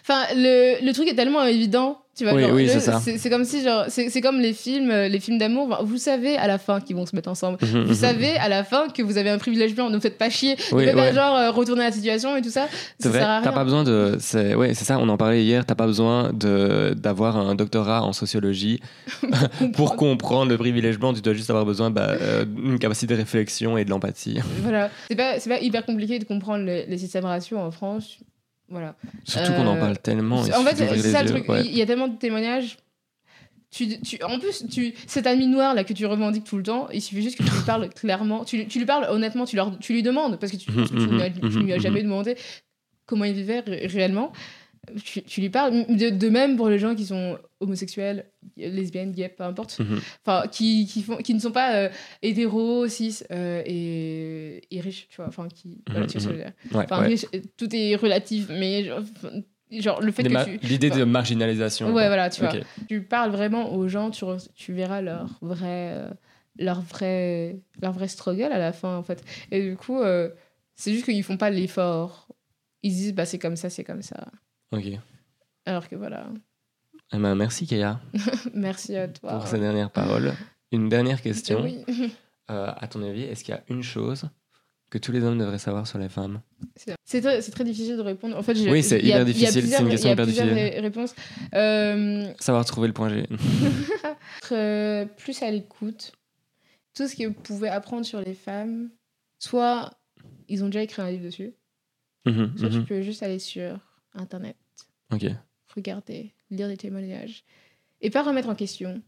[0.03, 1.99] Enfin, le, le truc est tellement évident.
[2.17, 3.01] Tu vois, Oui, genre, oui, le- c'est ça.
[3.01, 5.79] C'est comme si, genre, c'est c'est comme les films, euh, les films d'amour.
[5.85, 7.59] Vous savez à la fin qu'ils vont se mettre ensemble.
[7.63, 7.95] Mhm, Vous mhm.
[7.95, 9.89] savez à la fin que vous avez un privilège blanc.
[9.89, 10.57] Ne vous faites pas chier.
[10.73, 11.15] Oui, faites pas ouais.
[11.15, 12.67] genre euh, retourner la situation et tout ça.
[12.99, 13.53] C'est ça vrai, sert à t'as rien.
[13.53, 14.17] pas besoin de.
[14.19, 18.03] C'est ouais, c'est ça, on en parlait hier, t'as pas besoin de d'avoir un doctorat
[18.03, 18.81] en sociologie
[19.75, 23.19] pour comprendre le privilège blanc, tu dois juste avoir besoin bah, euh, d'une capacité de
[23.21, 24.41] réflexion et de l'empathie.
[24.63, 24.88] Voilà.
[25.09, 28.19] C'est pas, c'est pas hyper compliqué de comprendre les, les systèmes raciaux en France.
[28.69, 28.97] Voilà.
[29.25, 30.41] Surtout qu'on en Euh, parle tellement.
[30.41, 31.49] en fait, c'est ça le truc.
[31.49, 31.63] ouais.
[31.65, 32.77] Il y a tellement de témoignages.
[33.71, 36.89] Tu, tu, en plus, tu, cette amie noire là que tu revendiques tout le temps,
[36.91, 38.45] il suffit juste que tu lui parles clairement.
[38.45, 40.97] Tu, tu lui parles honnêtement, tu, leur, tu lui demandes, parce que tu, parce que
[40.97, 41.03] tu
[41.59, 42.37] Mhm, lui as- jamais demandé
[43.05, 44.33] comment il vivait ré- réellement.
[45.05, 45.87] Tu, tu lui parles.
[45.89, 48.27] De, de même pour les gens qui sont homosexuels,
[48.57, 49.79] lesbiennes, gays, peu importe.
[49.79, 50.01] Mhm.
[50.25, 51.89] Enfin, qui, qui, font, qui ne sont pas euh,
[52.23, 55.27] hétéros, cis euh, et, et riches, tu vois.
[55.27, 55.83] Enfin, qui.
[55.89, 56.53] Voilà, tu vois ce que je veux dire.
[56.73, 57.09] Ouais, Enfin, ouais.
[57.09, 57.27] riche,
[57.57, 58.89] tout est relatif, mais
[59.71, 60.67] genre, le fait Des que tu.
[60.67, 61.87] L'idée de marginalisation.
[61.89, 62.07] Ouais, quoi.
[62.07, 62.53] voilà, tu vois.
[62.89, 64.25] Tu parles vraiment aux gens, tu,
[64.55, 66.09] tu verras leur vrai, euh,
[66.59, 69.23] leur, vrai, leur vrai struggle à la fin, en fait.
[69.51, 69.99] Et du coup,
[70.77, 72.29] c'est juste qu'ils font pas l'effort.
[72.85, 74.29] Ils se disent, bah, c'est comme ça, c'est comme ça.
[74.73, 74.85] Ok.
[75.67, 76.29] Alors que voilà.
[77.13, 78.01] Eh ben, merci Kaya
[78.55, 79.33] Merci à toi.
[79.39, 80.33] pour ces dernières paroles.
[80.73, 81.63] Une dernière question.
[81.63, 81.85] Oui.
[82.51, 84.27] Euh, à ton avis, est-ce qu'il y a une chose
[84.89, 86.41] que tous les hommes devraient savoir sur les femmes?
[87.05, 88.39] C'est très, difficile de répondre.
[88.39, 90.49] En fait, Oui, c'est hyper a difficile, c'est une question hyper difficile.
[90.49, 91.15] ré- réponses.
[91.55, 93.27] Euh, Savoir trouver le point G.
[94.39, 96.13] être euh, plus à l'écoute.
[96.95, 98.89] Tout ce que vous pouvez apprendre sur les femmes,
[99.39, 99.91] soit
[100.49, 101.53] ils ont déjà écrit un livre dessus,
[102.25, 102.87] Mhm, soit tu mhm.
[102.87, 103.79] peux juste aller sur
[104.19, 104.57] Internet,
[105.13, 105.25] Ok.
[105.75, 107.45] regarder, lire des témoignages,
[108.01, 109.01] et pas remettre en question.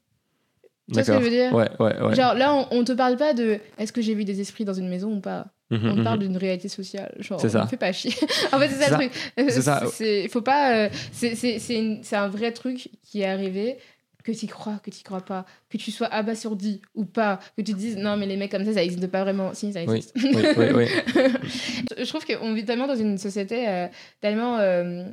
[0.88, 1.52] Tu vois ce que je veux dire?
[1.54, 2.14] Ouais, ouais, ouais.
[2.14, 4.74] Genre là, on, on te parle pas de est-ce que j'ai vu des esprits dans
[4.74, 5.46] une maison ou pas?
[5.70, 6.04] Mhm, On te mhm.
[6.04, 7.14] parle d'une réalité sociale.
[7.20, 7.62] Genre, ça.
[7.62, 8.12] on fait pas chier.
[8.52, 9.50] en fait, c'est ça, C'est le truc.
[9.50, 10.28] C'est ça.
[10.30, 10.86] Faut pas.
[10.86, 13.78] euh, c'est un vrai truc qui est arrivé.
[14.24, 17.72] Que tu crois, que tu crois pas, que tu sois abasourdi ou pas, que tu
[17.72, 19.54] te dises non, mais les mecs comme ça, ça existe pas vraiment.
[19.54, 20.12] Si, ça existe.
[20.16, 20.86] oui, oui, oui.
[21.98, 23.86] je trouve qu'on vit tellement dans une société euh,
[24.20, 25.04] tellement, euh,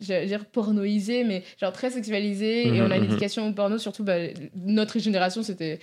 [0.00, 3.10] j'allais dire pornoisée, mais genre très sexualisée, et on a une Mhm, mhm.
[3.12, 4.16] éducation au porno, surtout bah,
[4.56, 5.78] notre génération, c'était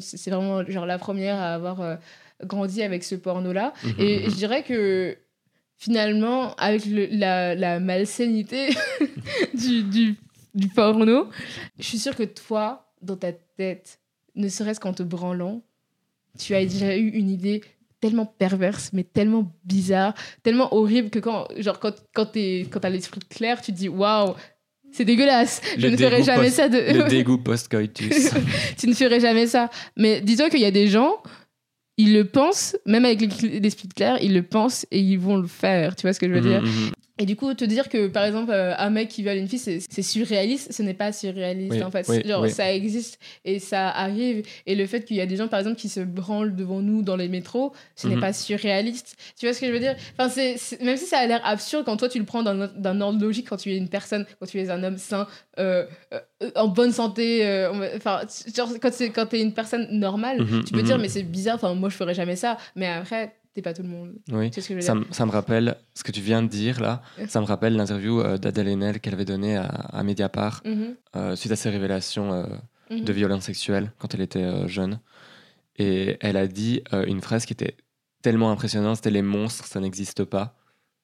[0.00, 1.96] c'est vraiment genre la première à avoir euh,
[2.44, 3.72] grandi avec ce porno-là.
[3.84, 4.30] Mhm, Et mhm.
[4.30, 5.16] je dirais que
[5.76, 8.68] finalement, avec le- la, la malsainité
[9.54, 10.14] du, du,
[10.54, 11.28] du porno,
[11.78, 14.00] je suis sûre que toi, dans ta tête,
[14.34, 15.62] ne serait-ce qu'en te branlant,
[16.38, 17.62] tu as déjà eu une idée
[18.00, 22.26] tellement perverse, mais tellement bizarre, tellement horrible que quand, genre, quand, quand
[22.80, 24.34] t'as l'esprit clair, tu te dis waouh,
[24.92, 25.60] c'est dégueulasse.
[25.76, 26.78] je ne ferai jamais ça de.
[26.78, 28.30] Le dégoût post-coitus.
[28.78, 29.70] tu ne ferais jamais ça.
[29.96, 31.20] Mais dis-toi qu'il y a des gens,
[31.96, 35.96] ils le pensent, même avec l'esprit clair, ils le pensent et ils vont le faire.
[35.96, 36.62] Tu vois ce que je veux mhm, dire?
[36.62, 36.90] mhm.
[37.18, 39.58] Et du coup, te dire que par exemple, euh, un mec qui viole une fille,
[39.58, 42.26] c'est surréaliste, ce n'est pas surréaliste en fait.
[42.26, 44.44] Genre, ça existe et ça arrive.
[44.66, 47.02] Et le fait qu'il y a des gens, par exemple, qui se branlent devant nous
[47.02, 48.20] dans les métros, ce n'est mhm.
[48.20, 49.16] pas surréaliste.
[49.38, 49.94] Tu vois ce que je veux dire?
[50.18, 53.20] Enfin, c'est même si ça a l'air absurde quand toi tu le prends d'un ordre
[53.20, 55.28] logique, quand tu es une personne, quand tu es un homme sain,
[55.60, 57.44] euh, euh, en bonne santé,
[57.96, 58.22] enfin,
[58.54, 61.02] genre, quand, quand tu es une personne normale, mhm, tu peux dire, mhm.
[61.02, 62.58] mais c'est bizarre, enfin, moi je ferais jamais ça.
[62.74, 64.14] Mais après, t'es pas tout le monde.
[64.32, 64.50] Oui.
[64.82, 67.02] ça, me rappelle ce que tu viens de dire là.
[67.28, 70.96] Ça me rappelle l'interview euh, d'Adèle Haenel qu'elle avait donnée à, Mediapart mhm.
[71.16, 72.46] euh, suite à ses révélations euh,
[72.90, 73.04] mhm.
[73.04, 75.00] de violence sexuelle quand elle était jeune.
[75.76, 77.76] Et elle a dit une phrase qui était
[78.22, 80.56] tellement impressionnante c'était les monstres, ça n'existe pas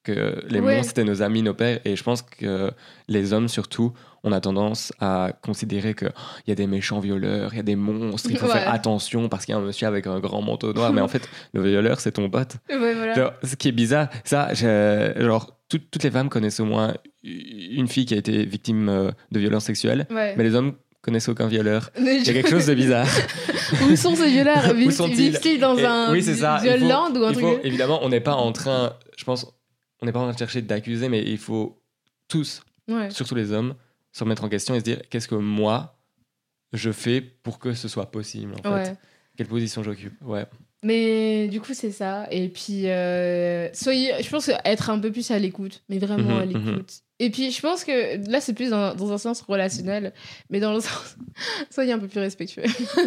[0.02, 2.70] que les monstres c'était nos amis, nos pères, et je pense que
[3.08, 3.92] les hommes surtout,
[4.22, 7.60] on a tendance à considérer qu'il oh, il y a des méchants violeurs, il y
[7.60, 10.20] a des monstres, il faut faire attention parce qu'il y a un monsieur avec un
[10.20, 12.56] grand manteau noir, mais en fait le violeur c'est ton pote.
[12.68, 18.14] ce qui est bizarre, ça, genre toutes les femmes connaissent au moins une fille qui
[18.14, 21.90] a été victime euh, de violences sexuelles, mais les hommes connaissent aucun violeur.
[21.98, 23.06] Il y a quelque chose de bizarre.
[23.90, 24.74] Où sont ces violeurs?
[24.74, 26.58] Vivent-ils dans un oui, ça.
[26.58, 29.46] violent ou un truc Évidemment, on n'est pas en train, je pense,
[30.00, 31.82] on n'est pas en train de chercher d'accuser, mais il faut
[32.28, 32.62] tous,
[33.10, 33.74] surtout les hommes,
[34.12, 35.98] se remettre en question et se dire qu'est-ce que moi
[36.72, 38.98] je fais pour que ce soit possible en fait?
[39.36, 40.20] Quelle position j'occupe?
[40.22, 40.46] Ouais.
[40.82, 42.26] Mais du coup, c'est ça.
[42.30, 46.40] Et puis, euh, soyez, je pense être un peu plus à l'écoute, mais vraiment mhm,
[46.40, 46.52] à mhm.
[46.52, 47.02] l'écoute.
[47.22, 50.14] Et puis, je pense que là, c'est plus dans, dans, un sens relationnel,
[50.48, 51.18] mais dans le sens.
[51.68, 52.62] soyez un peu plus respectueux.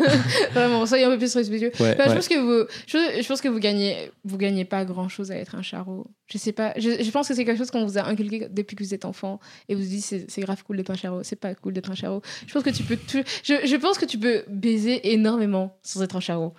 [0.51, 1.71] Vraiment, soyez un peu plus respectueux.
[1.79, 5.37] Je, pense que vous, je, pense que vous gagnez, vous gagnez pas grand chose à
[5.37, 6.05] être un charreau.
[6.27, 6.73] Je sais pas.
[6.77, 9.05] Je, je pense que c'est quelque chose qu'on vous a inculqué depuis que vous êtes
[9.05, 11.23] enfant et vous vous dites c'est grave cool d'être un charreau.
[11.23, 12.21] C'est pas cool d'être un charreau.
[12.45, 12.99] Je pense que tu peux.
[13.43, 16.53] Je, je pense que tu peux baiser énormément sans être un charreau.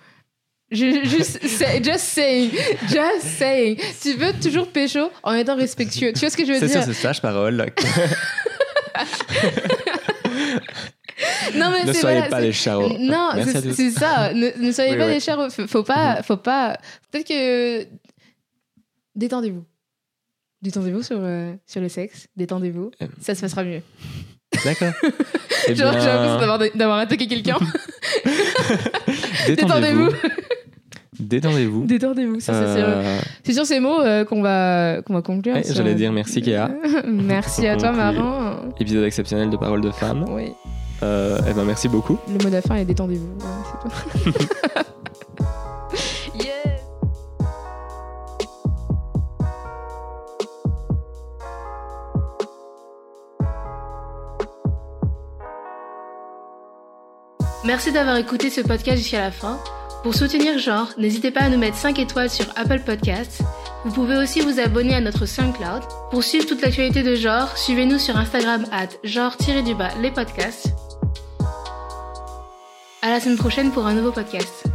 [0.75, 1.39] Juste,
[1.83, 2.51] just saying,
[2.87, 3.77] just saying.
[4.01, 6.11] Tu veux toujours pécho en étant respectueux.
[6.13, 6.67] Tu vois ce que je veux dire?
[6.67, 7.57] C'est ça, c'est sage parole.
[11.55, 12.97] non, mais ne soyez pas des charros.
[12.99, 13.31] Non,
[13.73, 14.33] c'est ça.
[14.33, 15.49] Ne, soyez pas des charros.
[15.49, 16.77] Faut pas, faut pas.
[17.11, 17.87] Peut-être que
[19.15, 19.63] détendez-vous.
[20.61, 22.27] Détendez-vous sur, euh, sur le sexe.
[22.35, 22.89] Détendez-vous.
[23.01, 23.07] Euh.
[23.21, 23.81] Ça se passera mieux.
[24.63, 24.93] D'accord.
[25.67, 27.57] Eh Genre, j'ai l'impression d'avoir attaqué quelqu'un.
[29.47, 30.11] Détendez-vous.
[31.19, 31.85] Détendez-vous.
[31.87, 35.55] Détendez-vous, ça euh, c'est sur ces mots euh, qu'on va, qu'on va conclure.
[35.69, 36.69] J'allais dire merci Kéa.
[37.07, 38.61] merci à toi Marin.
[38.79, 40.25] Épisode exceptionnel de Paroles de femmes.
[40.29, 40.51] Oui.
[41.03, 42.17] Euh, eh ben merci beaucoup.
[42.27, 43.37] Le mot de la fin est détendez-vous.
[46.39, 46.51] c'est.
[57.65, 59.59] Merci d'avoir écouté ce podcast jusqu'à la fin.
[60.05, 63.41] Pour soutenir Genre, n'hésitez pas à nous mettre 5 étoiles sur Apple Podcasts.
[63.85, 65.81] Vous pouvez aussi vous abonner à notre SoundCloud.
[66.11, 70.67] Pour suivre toute l'actualité de Genre, suivez-nous sur Instagram at genre-les podcasts.
[73.01, 74.65] À la semaine prochaine pour un nouveau podcast.